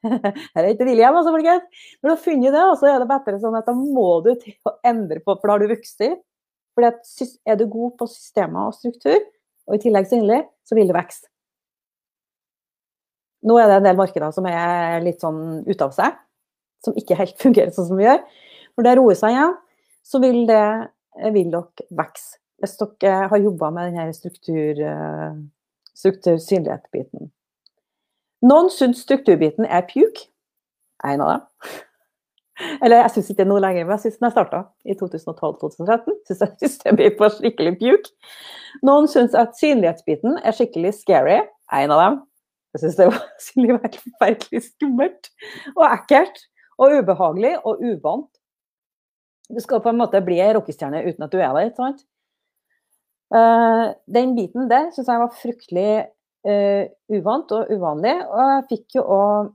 Her 0.54 0.62
er 0.62 0.70
ikke 0.72 0.86
William, 0.88 1.16
altså, 1.18 1.32
folkens. 1.34 1.82
Når 2.00 2.08
du 2.08 2.12
har 2.14 2.22
funnet 2.22 2.54
det, 2.54 2.62
så 2.80 2.88
er 2.88 3.02
det 3.02 3.08
bedre 3.10 3.40
sånn 3.42 3.58
at 3.58 3.66
da 3.68 3.74
må 3.76 4.06
du 4.24 4.30
til 4.40 4.54
å 4.64 4.76
endre 4.86 5.20
på, 5.20 5.34
for 5.34 5.50
da 5.50 5.56
har 5.56 5.64
du 5.64 5.74
vokst. 5.74 6.06
For 6.78 6.86
er 6.86 7.58
du 7.60 7.66
god 7.68 7.98
på 7.98 8.08
systemer 8.08 8.70
og 8.70 8.78
struktur, 8.78 9.18
og 9.68 9.76
i 9.76 9.82
tillegg 9.82 10.08
synlig, 10.08 10.40
så 10.64 10.78
vil 10.78 10.88
det 10.88 10.96
vokse. 10.96 11.26
Nå 13.50 13.56
er 13.56 13.68
det 13.68 13.80
en 13.80 13.88
del 13.88 13.98
markeder 13.98 14.32
som 14.36 14.46
er 14.48 15.00
litt 15.04 15.22
sånn 15.24 15.64
ute 15.68 15.84
av 15.84 15.92
seg, 15.96 16.16
som 16.84 16.96
ikke 16.96 17.18
helt 17.18 17.36
fungerer 17.44 17.74
sånn 17.76 17.90
som 17.90 18.00
vi 18.00 18.08
gjør. 18.08 18.24
Når 18.76 18.86
det 18.86 18.94
roer 18.98 19.18
seg 19.18 19.34
igjen, 19.34 19.56
så 20.06 20.20
vil, 20.22 20.42
det, 20.48 20.62
vil 21.34 21.50
dere 21.52 21.88
vokse. 21.98 22.38
Hvis 22.60 22.76
dere 22.80 23.28
har 23.32 23.40
jobba 23.40 23.70
med 23.72 23.90
denne 23.90 24.12
struktur, 24.12 24.80
eh, 24.84 25.36
struktur-synlighet-biten. 25.96 27.30
Noen 28.44 28.68
syns 28.72 29.02
strukturbiten 29.04 29.68
er 29.68 29.86
pjuk. 29.88 30.26
Jeg 31.00 31.08
er 31.08 31.16
en 31.16 31.24
av 31.24 31.32
dem. 31.32 31.46
Eller 32.84 33.02
jeg 33.02 33.12
syns 33.14 33.30
ikke 33.30 33.38
det 33.40 33.46
er 33.46 33.52
noe 33.52 33.62
lenger, 33.64 33.86
men 33.86 33.96
jeg 33.96 34.04
syns 34.04 34.18
den 34.18 34.26
jeg 34.28 34.36
starta 34.36 34.62
i 34.84 34.96
2012-2013, 35.00 36.18
syns 36.28 36.42
jeg 36.44 36.56
systemet 36.64 37.20
var 37.20 37.32
skikkelig 37.36 37.76
pjuk. 37.80 38.10
Noen 38.86 39.08
syns 39.10 39.36
at 39.38 39.56
synlighetsbiten 39.60 40.36
er 40.44 40.56
skikkelig 40.56 40.94
scary. 41.00 41.38
Jeg 41.40 41.84
er 41.84 41.88
en 41.88 41.96
av 41.96 42.04
dem. 42.04 42.20
Jeg 42.74 42.84
syns 42.84 43.00
det 43.00 43.08
var 43.10 43.24
virkelig 44.26 44.62
skummelt 44.68 45.32
og 45.76 45.86
ekkelt 45.88 46.44
og 46.80 46.98
ubehagelig 47.00 47.56
og 47.64 47.82
uvant. 47.84 48.30
Du 49.50 49.60
skal 49.62 49.82
på 49.82 49.90
en 49.90 49.98
måte 49.98 50.22
bli 50.24 50.38
ei 50.42 50.52
rockestjerne 50.54 51.02
uten 51.08 51.26
at 51.26 51.32
du 51.34 51.40
er 51.40 51.54
der, 51.56 51.70
sant? 51.76 52.04
Uh, 53.30 53.94
den 54.10 54.34
biten 54.34 54.66
der 54.70 54.88
syns 54.90 55.06
jeg 55.06 55.22
var 55.22 55.36
fryktelig 55.38 55.90
uh, 56.50 56.84
uvant 57.14 57.52
og 57.54 57.70
uvanlig, 57.70 58.16
og 58.26 58.40
jeg 58.42 58.66
fikk 58.72 58.98
jo 58.98 59.04
òg 59.06 59.50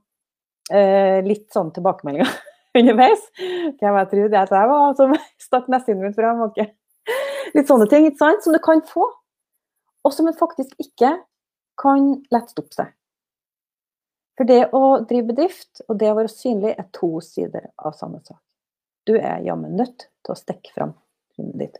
uh, 0.72 1.20
litt 1.28 1.48
sånn 1.56 1.74
tilbakemeldinger 1.76 2.32
underveis. 2.80 3.24
Hvem 3.36 4.00
jeg 4.00 4.12
trodde 4.14 4.44
at 4.44 4.56
jeg 4.56 4.72
var 4.72 4.98
som 5.00 5.16
stakk 5.48 5.72
nesten 5.72 6.16
fram. 6.16 6.44
Okay. 6.50 6.72
Litt 7.56 7.72
sånne 7.72 7.88
ting 7.92 8.08
ikke 8.08 8.24
sant? 8.24 8.44
som 8.44 8.56
du 8.56 8.62
kan 8.64 8.84
få, 8.88 9.08
og 10.06 10.14
som 10.14 10.28
du 10.28 10.36
faktisk 10.38 10.76
ikke 10.82 11.18
kan 11.80 12.14
lett 12.32 12.52
stoppe 12.52 12.76
seg. 12.76 12.94
For 14.36 14.48
det 14.48 14.66
å 14.76 15.00
drive 15.08 15.32
bedrift 15.32 15.84
og 15.88 16.00
det 16.00 16.12
å 16.12 16.18
være 16.18 16.32
synlig 16.32 16.76
er 16.76 16.88
to 16.96 17.18
sider 17.24 17.70
av 17.80 17.96
samme 17.96 18.20
sak. 18.24 18.45
Du 19.06 19.15
er 19.18 19.44
jammen 19.46 19.76
nødt 19.78 20.08
til 20.26 20.34
å 20.34 20.38
stikke 20.38 20.74
fram 20.76 20.94
hunden 21.38 21.65
ditt. 21.65 21.80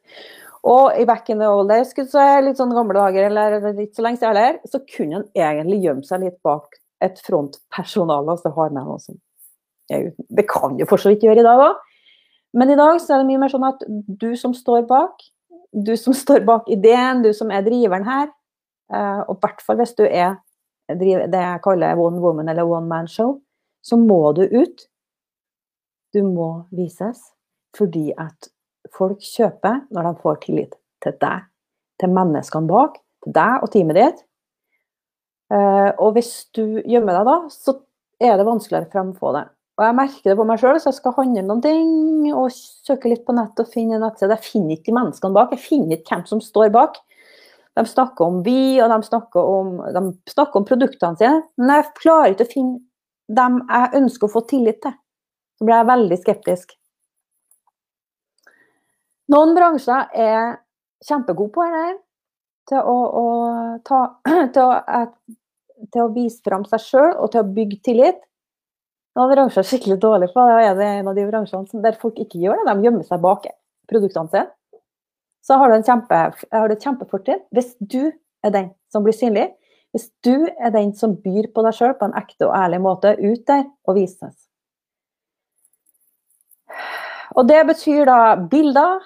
Og 0.66 0.98
i 0.98 1.06
back 1.06 1.30
in 1.30 1.42
the 1.42 1.48
old 1.50 1.70
days, 1.70 1.94
er 1.94 2.42
litt 2.42 2.58
sånn 2.58 2.74
gamle 2.74 2.98
dager, 2.98 3.28
eller 3.28 3.60
ikke 3.76 4.00
så 4.00 4.06
lenge 4.06 4.18
siden 4.18 4.32
heller, 4.32 4.58
så 4.66 4.82
kunne 4.90 5.22
en 5.22 5.28
egentlig 5.38 5.84
gjemme 5.84 6.08
seg 6.08 6.24
litt 6.26 6.40
bak 6.46 6.80
et 7.06 7.20
frontpersonale, 7.22 8.34
altså 8.34 8.54
har 8.56 8.74
med 8.74 8.88
noe 8.88 9.02
som 9.04 9.20
Det 9.86 10.48
kan 10.50 10.80
jo 10.80 10.88
for 10.90 10.98
så 10.98 11.12
vidt 11.12 11.22
gjøre 11.28 11.44
i 11.44 11.46
dag 11.46 11.62
òg. 11.62 11.84
Men 12.58 12.72
i 12.72 12.78
dag 12.80 12.98
så 13.04 13.14
er 13.14 13.22
det 13.22 13.30
mye 13.30 13.42
mer 13.44 13.52
sånn 13.52 13.68
at 13.68 13.84
du 13.86 14.32
som 14.40 14.56
står 14.58 14.88
bak, 14.90 15.22
du 15.86 15.94
som 16.00 16.16
står 16.24 16.42
bak 16.48 16.72
ideen, 16.74 17.22
du 17.22 17.30
som 17.38 17.54
er 17.54 17.66
driveren 17.68 18.08
her, 18.08 18.32
eh, 18.94 19.22
og 19.28 19.38
i 19.38 19.42
hvert 19.44 19.62
fall 19.62 19.78
hvis 19.82 19.94
du 20.00 20.06
er 20.08 20.40
det 20.90 21.12
jeg 21.42 21.62
kaller 21.66 21.98
one 21.98 22.22
woman 22.22 22.50
eller 22.50 22.66
one 22.66 22.88
man 22.90 23.08
show, 23.10 23.40
så 23.86 23.98
må 23.98 24.34
du 24.38 24.46
ut. 24.50 24.86
Du 26.16 26.22
må 26.24 26.50
vises 26.72 27.20
fordi 27.76 28.14
at 28.16 28.48
folk 28.96 29.20
kjøper 29.20 29.82
når 29.92 30.08
de 30.08 30.22
får 30.22 30.38
tillit 30.46 30.78
til 31.04 31.18
deg, 31.20 31.44
til 32.00 32.14
menneskene 32.16 32.70
bak, 32.70 33.02
til 33.26 33.36
deg 33.36 33.66
og 33.66 33.72
teamet 33.74 34.00
ditt. 34.00 34.22
Eh, 35.52 35.92
og 36.00 36.16
hvis 36.16 36.48
du 36.56 36.80
gjemmer 36.88 37.20
deg 37.20 37.28
da, 37.28 37.36
så 37.52 37.76
er 38.24 38.40
det 38.40 38.48
vanskeligere 38.48 38.88
å 38.88 38.94
fremfå 38.94 39.34
det. 39.36 39.44
Og 39.76 39.84
jeg 39.84 39.98
merker 39.98 40.32
det 40.32 40.38
på 40.40 40.48
meg 40.48 40.62
sjøl, 40.62 40.80
så 40.80 40.94
jeg 40.94 41.00
skal 41.02 41.18
handle 41.18 41.44
noen 41.50 41.64
ting 41.66 41.92
og 42.32 42.48
søke 42.56 43.12
litt 43.12 43.26
på 43.28 43.36
nett 43.36 43.60
og 43.60 43.72
finne 43.74 43.98
en 43.98 44.06
nettside. 44.06 44.38
Jeg 44.38 44.48
finner 44.48 44.78
ikke 44.78 44.96
menneskene 44.96 45.36
bak, 45.36 45.52
jeg 45.52 45.66
finner 45.66 46.00
ikke 46.00 46.16
hvem 46.16 46.28
som 46.32 46.44
står 46.44 46.72
bak. 46.76 47.02
De 47.76 47.84
snakker 47.92 48.24
om 48.24 48.40
vi, 48.46 48.80
og 48.80 48.88
de 48.88 49.10
snakker 49.10 49.50
om, 49.52 49.74
de 49.92 50.04
snakker 50.32 50.62
om 50.62 50.68
produktene 50.70 51.20
sine. 51.20 51.42
Men 51.60 51.74
jeg 51.76 51.92
klarer 52.00 52.32
ikke 52.32 52.48
å 52.48 52.54
finne 52.54 53.36
dem 53.36 53.60
jeg 53.68 54.00
ønsker 54.00 54.30
å 54.30 54.36
få 54.38 54.46
tillit 54.48 54.80
til. 54.86 54.96
Så 55.56 55.68
ble 55.68 55.78
jeg 55.80 55.90
veldig 55.90 56.18
skeptisk. 56.22 56.76
Noen 59.34 59.56
bransjer 59.58 60.12
er 60.26 60.58
kjempegode 61.06 61.54
på 61.56 61.70
dette. 61.70 62.02
til 62.66 62.82
å, 62.82 62.94
å, 63.22 63.26
ta, 63.86 64.00
til 64.54 64.64
å, 64.64 65.02
til 65.94 66.02
å 66.02 66.12
vise 66.16 66.42
fram 66.42 66.64
seg 66.66 66.82
sjøl 66.82 67.12
og 67.14 67.30
til 67.32 67.44
å 67.44 67.50
bygge 67.58 67.78
tillit. 67.86 68.24
Noen 69.16 69.32
bransjer 69.32 69.62
er 69.62 69.70
skikkelig 69.70 70.00
dårlige 70.02 70.34
på 70.34 70.46
det, 70.50 70.56
er 70.66 70.80
det 70.80 70.88
en 70.98 71.12
av 71.12 71.16
de 71.16 71.28
bransjene 71.30 71.84
der 71.86 72.00
folk 72.02 72.18
ikke 72.20 72.42
gjør 72.42 72.64
det. 72.64 72.72
De 72.72 72.88
gjemmer 72.88 73.06
seg 73.06 73.22
bak 73.24 73.46
produktene 73.88 74.34
sine 74.34 74.48
så 75.46 75.54
har 75.62 75.72
du, 75.72 75.84
kjempe, 75.86 76.22
har 76.52 76.68
du 76.68 76.74
et 76.74 76.86
kjempefortrinn 76.88 77.44
hvis 77.54 77.76
du 77.78 78.10
er 78.46 78.54
den 78.54 78.72
som 78.94 79.06
blir 79.06 79.16
synlig. 79.16 79.52
Hvis 79.94 80.10
du 80.26 80.48
er 80.58 80.74
den 80.74 80.92
som 80.98 81.14
byr 81.22 81.52
på 81.54 81.64
deg 81.66 81.78
sjøl 81.78 81.94
på 82.00 82.10
en 82.10 82.18
ekte 82.18 82.50
og 82.50 82.56
ærlig 82.58 82.82
måte 82.84 83.14
ut 83.22 83.46
der 83.48 83.64
og 83.86 83.96
vises. 84.00 84.45
Og 87.36 87.48
det 87.50 87.62
betyr 87.68 88.06
da 88.08 88.20
bilder, 88.52 89.02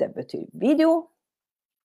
det 0.00 0.08
betyr 0.14 0.46
video, 0.60 1.02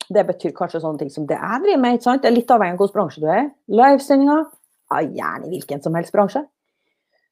det 0.09 0.23
betyr 0.25 0.53
kanskje 0.55 0.81
sånne 0.81 1.01
ting 1.01 1.11
som 1.13 1.25
det 1.29 1.37
jeg 1.37 1.63
driver 1.65 1.81
med. 1.83 1.97
ikke 1.97 2.07
sant? 2.07 2.23
Det 2.23 2.29
er 2.31 2.37
litt 2.37 2.53
avhengig 2.53 2.77
av 2.77 2.85
hvilken 2.85 2.95
bransje 2.95 3.23
du 3.23 3.27
er. 3.29 3.49
Livesendinger, 3.69 4.45
ja, 4.89 5.01
gjerne 5.03 5.51
hvilken 5.51 5.83
som 5.83 5.97
helst 5.97 6.15
bransje. 6.15 6.45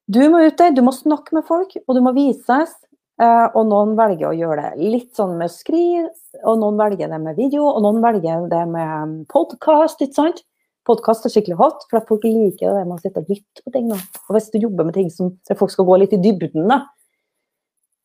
Du 0.07 0.21
må 0.31 0.43
ut 0.45 0.59
der, 0.59 0.75
du 0.75 0.83
må 0.85 0.93
snakke 0.95 1.35
med 1.35 1.47
folk, 1.47 1.73
og 1.83 1.97
du 1.97 2.03
må 2.03 2.13
vises. 2.15 2.75
Eh, 3.17 3.47
og 3.57 3.63
noen 3.65 3.95
velger 3.97 4.29
å 4.29 4.35
gjøre 4.37 4.67
det 4.75 4.89
litt 4.91 5.15
sånn 5.17 5.39
med 5.39 5.49
skri, 5.49 6.03
og 6.43 6.59
noen 6.61 6.77
velger 6.77 7.09
det 7.09 7.17
med 7.23 7.39
video, 7.39 7.63
og 7.65 7.81
noen 7.81 7.97
velger 8.03 8.45
det 8.51 8.61
med 8.69 8.91
um, 9.01 9.15
podkast. 9.31 10.03
ikke 10.05 10.19
sant? 10.19 10.43
Podkast 10.87 11.25
er 11.25 11.33
skikkelig 11.33 11.57
hot, 11.57 11.87
for 11.89 11.99
at 11.99 12.07
folk 12.07 12.27
liker 12.27 12.77
det 12.77 12.83
med 12.85 12.99
å 12.99 13.01
sitte 13.01 13.23
og 13.23 13.31
lytte 13.33 13.65
på 13.65 13.73
ting. 13.73 13.89
Og 13.89 14.37
hvis 14.37 14.51
du 14.53 14.59
jobber 14.61 14.87
med 14.87 14.95
ting 14.99 15.09
som 15.11 15.33
folk 15.57 15.73
skal 15.73 15.89
gå 15.89 15.97
litt 16.03 16.13
i 16.15 16.21
dybden, 16.21 16.69
da, 16.69 16.83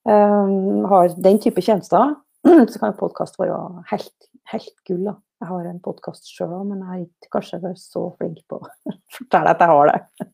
har 0.07 1.13
den 1.23 1.39
type 1.43 1.63
tjenester, 1.63 2.15
så 2.71 2.81
kan 2.81 2.97
podkast 2.99 3.39
være 3.39 3.59
helt, 3.93 4.29
helt 4.51 4.75
gull. 4.89 5.05
da. 5.11 5.17
Jeg 5.43 5.51
har 5.51 5.67
en 5.67 5.81
podkast 5.83 6.29
sjøl 6.31 6.53
òg, 6.55 6.67
men 6.71 6.83
jeg 6.83 7.01
er 7.01 7.07
ikke 7.07 7.33
kanskje 7.39 7.73
så 7.81 8.05
flink 8.19 8.43
på 8.51 8.61
å 8.63 8.69
fortelle 9.17 9.55
at 9.55 9.63
jeg 9.63 9.73
har 9.73 9.91
det. 9.91 10.29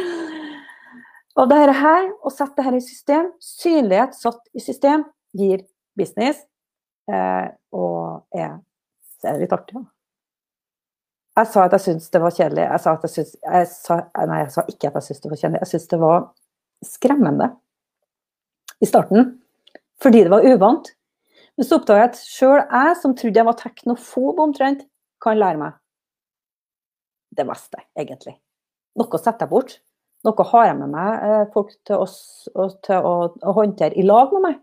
Og 1.38 1.46
dette 1.50 1.74
her, 1.78 2.08
å 2.26 2.32
sette 2.34 2.58
dette 2.58 2.80
i 2.80 2.84
system, 2.84 3.30
synlighet 3.40 4.16
satt 4.18 4.42
i 4.52 4.62
system, 4.62 5.04
gir 5.38 5.62
business. 5.98 6.42
Eh, 7.10 7.46
og 7.74 8.36
er, 8.36 8.58
så 9.20 9.30
er 9.30 9.38
det 9.38 9.46
litt 9.46 9.54
artig, 9.54 9.78
da. 9.78 9.86
Jeg 11.38 11.48
sa 11.52 11.64
at 11.64 11.74
jeg 11.76 11.84
syntes 11.84 12.10
det 12.12 12.20
var 12.20 12.34
kjedelig. 12.34 12.64
Jeg 12.66 12.82
sa, 12.82 12.94
jeg 13.06 13.24
jeg 13.46 13.68
sa, 13.70 13.96
nei, 14.28 14.40
jeg 14.42 14.52
sa 14.52 14.64
ikke 14.68 14.90
at 14.90 14.98
jeg 14.98 15.06
syntes 15.06 15.22
det 15.22 15.30
var 15.30 15.40
kjedelig. 15.40 15.60
Jeg 15.62 15.70
syntes 15.70 15.90
det 15.92 16.00
var 16.02 16.24
skremmende 16.84 17.48
i 18.80 18.88
starten. 18.88 19.34
Fordi 20.00 20.24
det 20.24 20.32
var 20.32 20.46
uvant. 20.46 20.92
Men 21.56 21.66
så 21.68 21.76
oppdaga 21.76 22.04
jeg 22.04 22.10
at 22.10 22.22
sjøl 22.24 22.58
jeg, 22.60 22.96
som 23.02 23.14
trodde 23.16 23.40
jeg 23.40 23.48
var 23.48 23.58
teknofob 23.58 24.40
omtrent, 24.40 24.86
kan 25.20 25.36
lære 25.36 25.60
meg 25.60 25.76
det 27.36 27.44
meste, 27.46 27.82
egentlig. 27.98 28.34
Noe 28.98 29.20
setter 29.20 29.44
jeg 29.44 29.52
bort. 29.52 29.76
Noe 30.26 30.46
har 30.50 30.66
jeg 30.68 30.78
med 30.80 30.92
meg 30.92 31.26
eh, 31.26 31.44
folk 31.54 31.70
til, 31.88 32.02
oss, 32.02 32.16
til 32.84 32.96
å, 32.96 33.14
å, 33.32 33.54
håndtere 33.56 33.96
i 33.96 34.04
lag 34.04 34.32
med 34.34 34.44
meg. 34.44 34.58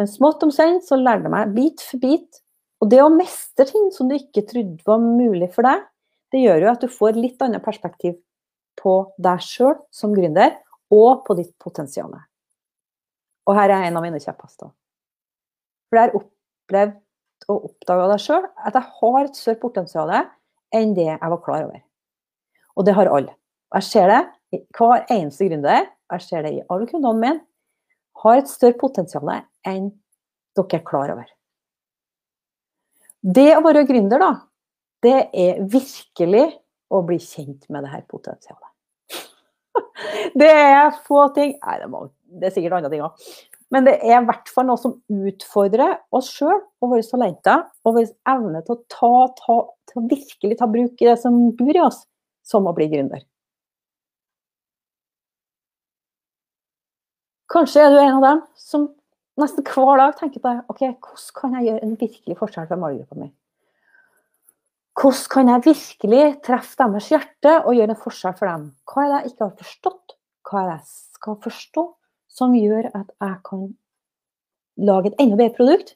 Men 0.00 0.08
smått 0.08 0.44
om 0.46 0.52
sent 0.54 0.86
så 0.86 0.96
lærte 0.96 1.28
jeg 1.28 1.34
meg 1.34 1.56
bit 1.56 1.84
for 1.84 2.02
bit. 2.02 2.42
Og 2.82 2.90
det 2.90 3.02
å 3.02 3.10
mestre 3.12 3.66
ting 3.68 3.90
som 3.94 4.08
du 4.08 4.16
ikke 4.16 4.46
trodde 4.48 4.84
var 4.88 5.02
mulig 5.02 5.50
for 5.54 5.66
deg, 5.68 5.84
det 6.32 6.40
gjør 6.40 6.64
jo 6.64 6.70
at 6.72 6.84
du 6.84 6.88
får 6.90 7.18
litt 7.20 7.42
annet 7.44 7.64
perspektiv 7.64 8.16
på 8.80 8.94
deg 9.20 9.42
sjøl 9.44 9.76
som 9.92 10.14
gründer, 10.16 10.54
og 10.92 11.22
på 11.26 11.36
ditt 11.38 11.52
potensial. 11.60 12.12
Og 13.48 13.56
her 13.58 13.72
er 13.72 13.88
en 13.88 13.98
av 13.98 14.04
mine 14.04 14.20
kjepphester. 14.22 14.70
For 15.88 15.98
jeg 15.98 16.08
har 16.08 16.18
opplevd 16.18 16.98
og 17.50 17.64
oppdaga 17.70 18.10
deg 18.12 18.22
sjøl 18.22 18.44
at 18.46 18.76
jeg 18.78 18.96
har 19.00 19.24
et 19.24 19.38
større 19.38 19.60
potensial 19.62 20.12
enn 20.12 20.94
det 20.96 21.08
jeg 21.08 21.32
var 21.34 21.42
klar 21.42 21.66
over. 21.66 21.80
Og 22.78 22.86
det 22.86 22.94
har 22.96 23.10
alle. 23.10 23.34
Jeg 23.74 23.88
ser 23.88 24.12
det 24.12 24.22
hver 24.76 25.06
eneste 25.10 25.48
gründer, 25.48 25.88
jeg 26.12 26.24
ser 26.24 26.44
det 26.44 26.52
i 26.54 26.64
alle 26.68 26.86
kundene 26.88 27.18
mine, 27.18 27.44
har 28.22 28.38
et 28.38 28.50
større 28.50 28.76
potensial 28.78 29.30
enn 29.66 29.90
dere 30.56 30.78
er 30.78 30.84
klar 30.86 31.12
over. 31.14 31.28
Det 33.22 33.52
å 33.56 33.62
være 33.64 33.86
gründer, 33.88 34.20
da, 34.20 34.32
det 35.02 35.18
er 35.32 35.62
virkelig 35.70 36.44
å 36.92 37.00
bli 37.06 37.18
kjent 37.22 37.68
med 37.72 37.86
det 37.86 37.92
her 37.94 38.04
potensialet. 38.10 38.68
Det 40.38 40.48
er 40.48 40.90
få 41.06 41.26
ting 41.36 41.52
Nei, 41.60 41.74
det, 41.80 41.86
må, 41.90 42.04
det 42.40 42.48
er 42.48 42.54
sikkert 42.54 42.78
andre 42.78 42.90
ting 42.92 43.02
òg. 43.04 43.26
Men 43.72 43.86
det 43.88 43.94
er 44.04 44.18
i 44.18 44.24
hvert 44.28 44.50
fall 44.52 44.68
noe 44.68 44.80
som 44.80 44.98
utfordrer 45.08 45.98
oss 46.14 46.30
sjøl 46.34 46.58
og 46.58 46.90
våre 46.92 47.04
talenter 47.06 47.66
og 47.86 47.96
vår 47.96 48.10
evne 48.28 48.60
til 48.66 48.76
å 48.76 48.80
ta, 48.92 49.12
ta, 49.38 49.58
til 49.88 50.00
å 50.00 50.08
virkelig 50.10 50.58
ta 50.60 50.68
bruk 50.70 51.00
i 51.00 51.08
det 51.08 51.18
som 51.22 51.38
bor 51.56 51.72
i 51.72 51.84
oss, 51.84 52.02
som 52.44 52.68
å 52.68 52.74
bli 52.76 52.90
gründer. 52.92 53.24
Kanskje 57.52 57.84
er 57.84 57.92
du 57.92 58.00
en 58.00 58.18
av 58.18 58.26
dem 58.26 58.42
som 58.56 58.88
nesten 59.40 59.64
hver 59.64 60.00
dag 60.00 60.16
tenker 60.16 60.40
på 60.40 60.52
ok, 60.72 60.82
hvordan 61.04 61.38
kan 61.38 61.56
jeg 61.56 61.68
gjøre 61.68 61.86
en 61.86 61.96
virkelig 62.00 62.36
forskjell 62.40 62.68
for 62.68 62.80
målgruppa 62.80 63.20
mi? 63.20 63.32
Hvordan 65.00 65.28
kan 65.32 65.48
jeg 65.48 65.64
virkelig 65.70 66.24
treffe 66.44 66.76
deres 66.80 67.08
hjerte 67.12 67.56
og 67.62 67.76
gjøre 67.76 67.96
en 67.96 68.02
forskjell 68.04 68.36
for 68.36 68.48
dem? 68.48 68.70
Hva 68.88 69.04
er 69.04 69.10
det 69.12 69.18
jeg 69.18 69.32
ikke 69.32 69.46
har 69.46 69.58
forstått? 69.64 70.16
Hva 70.48 70.60
er 70.60 70.68
det 70.68 70.76
jeg 70.76 70.88
skal 71.16 71.38
forstå 71.48 71.84
som 72.32 72.54
gjør 72.56 72.88
at 72.90 73.10
jeg 73.20 73.38
kan 73.46 73.66
lage 74.80 75.12
et 75.12 75.20
enda 75.22 75.38
bedre 75.38 75.56
produkt? 75.56 75.94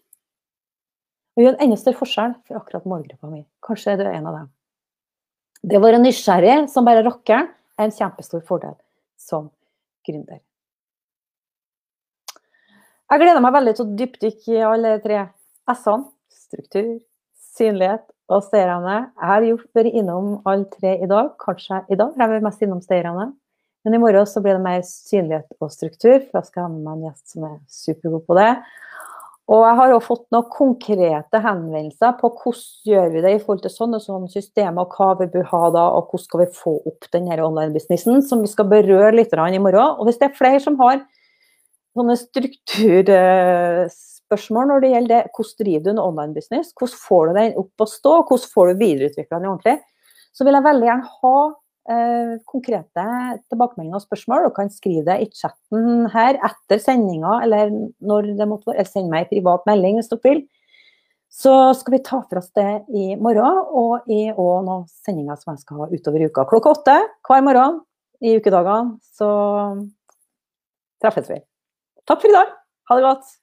Og 1.36 1.44
gjøre 1.44 1.58
en 1.58 1.68
enda 1.68 1.78
større 1.80 2.00
forskjell 2.00 2.34
for 2.46 2.60
akkurat 2.60 2.88
målgruppa 2.88 3.28
mi. 3.28 3.42
Kanskje 3.64 3.92
er 3.92 4.00
du 4.00 4.08
en 4.08 4.28
av 4.30 4.38
dem. 4.40 4.50
Det 5.66 5.78
å 5.78 5.84
være 5.84 6.00
nysgjerrig 6.00 6.66
som 6.72 6.86
bare 6.86 7.04
rockeren 7.04 7.48
er 7.76 7.88
en 7.88 7.94
kjempestor 7.94 8.44
fordel 8.46 8.76
som 9.20 9.50
gründer. 10.06 10.40
Jeg 13.06 13.22
gleder 13.22 13.42
meg 13.42 13.54
veldig 13.54 13.74
til 13.76 13.84
å 13.84 13.96
dypdykke 14.00 14.54
i 14.56 14.62
alle 14.66 14.96
tre 15.04 15.24
S-ene. 15.70 16.10
Struktur, 16.46 16.98
synlighet 17.56 18.04
og 18.30 18.44
stayerne. 18.46 18.96
Jeg 19.18 19.28
har 19.30 19.46
vært 19.74 19.96
innom 19.98 20.36
alle 20.46 20.68
tre 20.70 20.92
i 21.02 21.08
dag. 21.10 21.32
Kanskje 21.42 21.82
i 21.90 21.98
dag 21.98 22.14
jeg 22.14 22.36
er 22.36 22.44
mest 22.44 22.62
innom 22.62 22.82
stayerne. 22.84 23.32
Men 23.86 23.94
i 23.94 24.00
morgen 24.02 24.26
så 24.26 24.42
blir 24.42 24.56
det 24.56 24.64
mer 24.64 24.82
synlighet 24.82 25.46
og 25.62 25.70
struktur, 25.70 26.18
for 26.26 26.40
jeg 26.40 26.50
skal 26.50 26.66
ha 26.66 26.70
med 26.72 26.82
meg 26.82 26.96
en 26.96 27.06
gjest 27.06 27.36
som 27.36 27.44
er 27.46 27.60
supergod 27.70 28.24
på 28.26 28.34
det. 28.34 28.50
Og 29.46 29.62
jeg 29.62 29.76
har 29.78 29.92
også 29.94 30.08
fått 30.08 30.24
noen 30.34 30.48
konkrete 30.50 31.40
henvendelser 31.44 32.16
på 32.18 32.32
hvordan 32.34 32.90
gjør 32.90 33.12
vi 33.12 33.22
det 33.22 33.32
i 33.36 33.38
forhold 33.44 33.62
til 33.62 33.70
sånne, 33.70 34.00
sånne 34.02 34.26
systemer, 34.32 34.82
og 34.82 34.96
hva 34.98 35.12
vi 35.20 35.28
bør 35.36 35.46
ha 35.52 35.60
da, 35.76 35.84
og 35.94 36.10
hvordan 36.10 36.24
skal 36.24 36.42
vi 36.42 36.48
få 36.56 36.72
opp 36.90 37.06
denne 37.14 37.38
online-businessen, 37.46 38.26
som 38.26 38.42
vi 38.42 38.50
skal 38.50 38.66
berøre 38.72 39.14
litt 39.14 39.30
i 39.30 39.62
morgen. 39.62 40.00
Og 40.00 40.10
hvis 40.10 40.18
det 40.18 40.32
er 40.32 40.40
flere 40.40 40.58
som 40.66 40.74
har 40.82 40.98
sånne 41.96 42.16
strukturspørsmål 42.20 44.66
når 44.70 44.78
det 44.82 44.90
gjelder 44.92 45.12
det. 45.14 45.30
Hvordan 45.32 45.58
driver 45.62 45.82
du 45.84 45.90
en 45.92 46.06
online-business? 46.08 46.66
Hvordan 46.76 47.02
får 47.06 47.22
du 47.26 47.30
den 47.38 47.58
opp 47.62 47.76
å 47.80 47.92
stå? 47.94 48.12
Hvordan 48.26 48.52
får 48.56 48.64
du 48.66 48.72
videreutvikla 48.82 49.34
den 49.38 49.52
ordentlig? 49.52 49.78
Så 50.36 50.40
vil 50.44 50.56
jeg 50.58 50.66
veldig 50.66 50.88
gjerne 50.90 51.12
ha 51.22 51.38
eh, 51.90 52.34
konkrete 52.48 53.06
tilbakemeldinger 53.50 53.98
og 53.98 54.04
spørsmål. 54.04 54.46
Du 54.46 54.54
kan 54.56 54.70
skrive 54.72 55.04
det 55.06 55.16
i 55.22 55.30
chatten 55.34 56.06
her 56.12 56.38
etter 56.46 56.82
sendinga, 56.82 57.40
eller 57.46 57.72
når 58.00 58.32
det 58.38 58.48
måtte 58.50 58.72
være. 58.72 58.86
Send 58.88 59.10
meg 59.12 59.26
en 59.26 59.32
privat 59.34 59.66
melding 59.68 60.00
hvis 60.00 60.12
dere 60.12 60.24
vil. 60.26 60.44
Så 61.36 61.52
skal 61.76 61.96
vi 61.96 62.04
ta 62.06 62.22
for 62.22 62.40
oss 62.40 62.52
det 62.56 62.68
i 62.96 63.10
morgen, 63.20 63.58
og 63.76 64.06
i 64.08 64.28
og 64.32 64.64
noen 64.64 64.86
sendinger 65.04 65.36
som 65.40 65.52
jeg 65.52 65.64
skal 65.64 65.82
ha 65.82 65.90
utover 65.92 66.28
uka. 66.28 66.46
Klokka 66.48 66.76
åtte 66.78 66.96
hver 67.28 67.44
morgen 67.44 67.82
i 68.24 68.36
ukedagene 68.38 68.96
så 69.18 69.30
treffes 71.02 71.28
vi. 71.34 71.42
Takk 72.08 72.22
for 72.22 72.32
i 72.32 72.38
dag. 72.38 72.54
Ha 72.88 72.96
det 72.96 73.04
godt. 73.04 73.34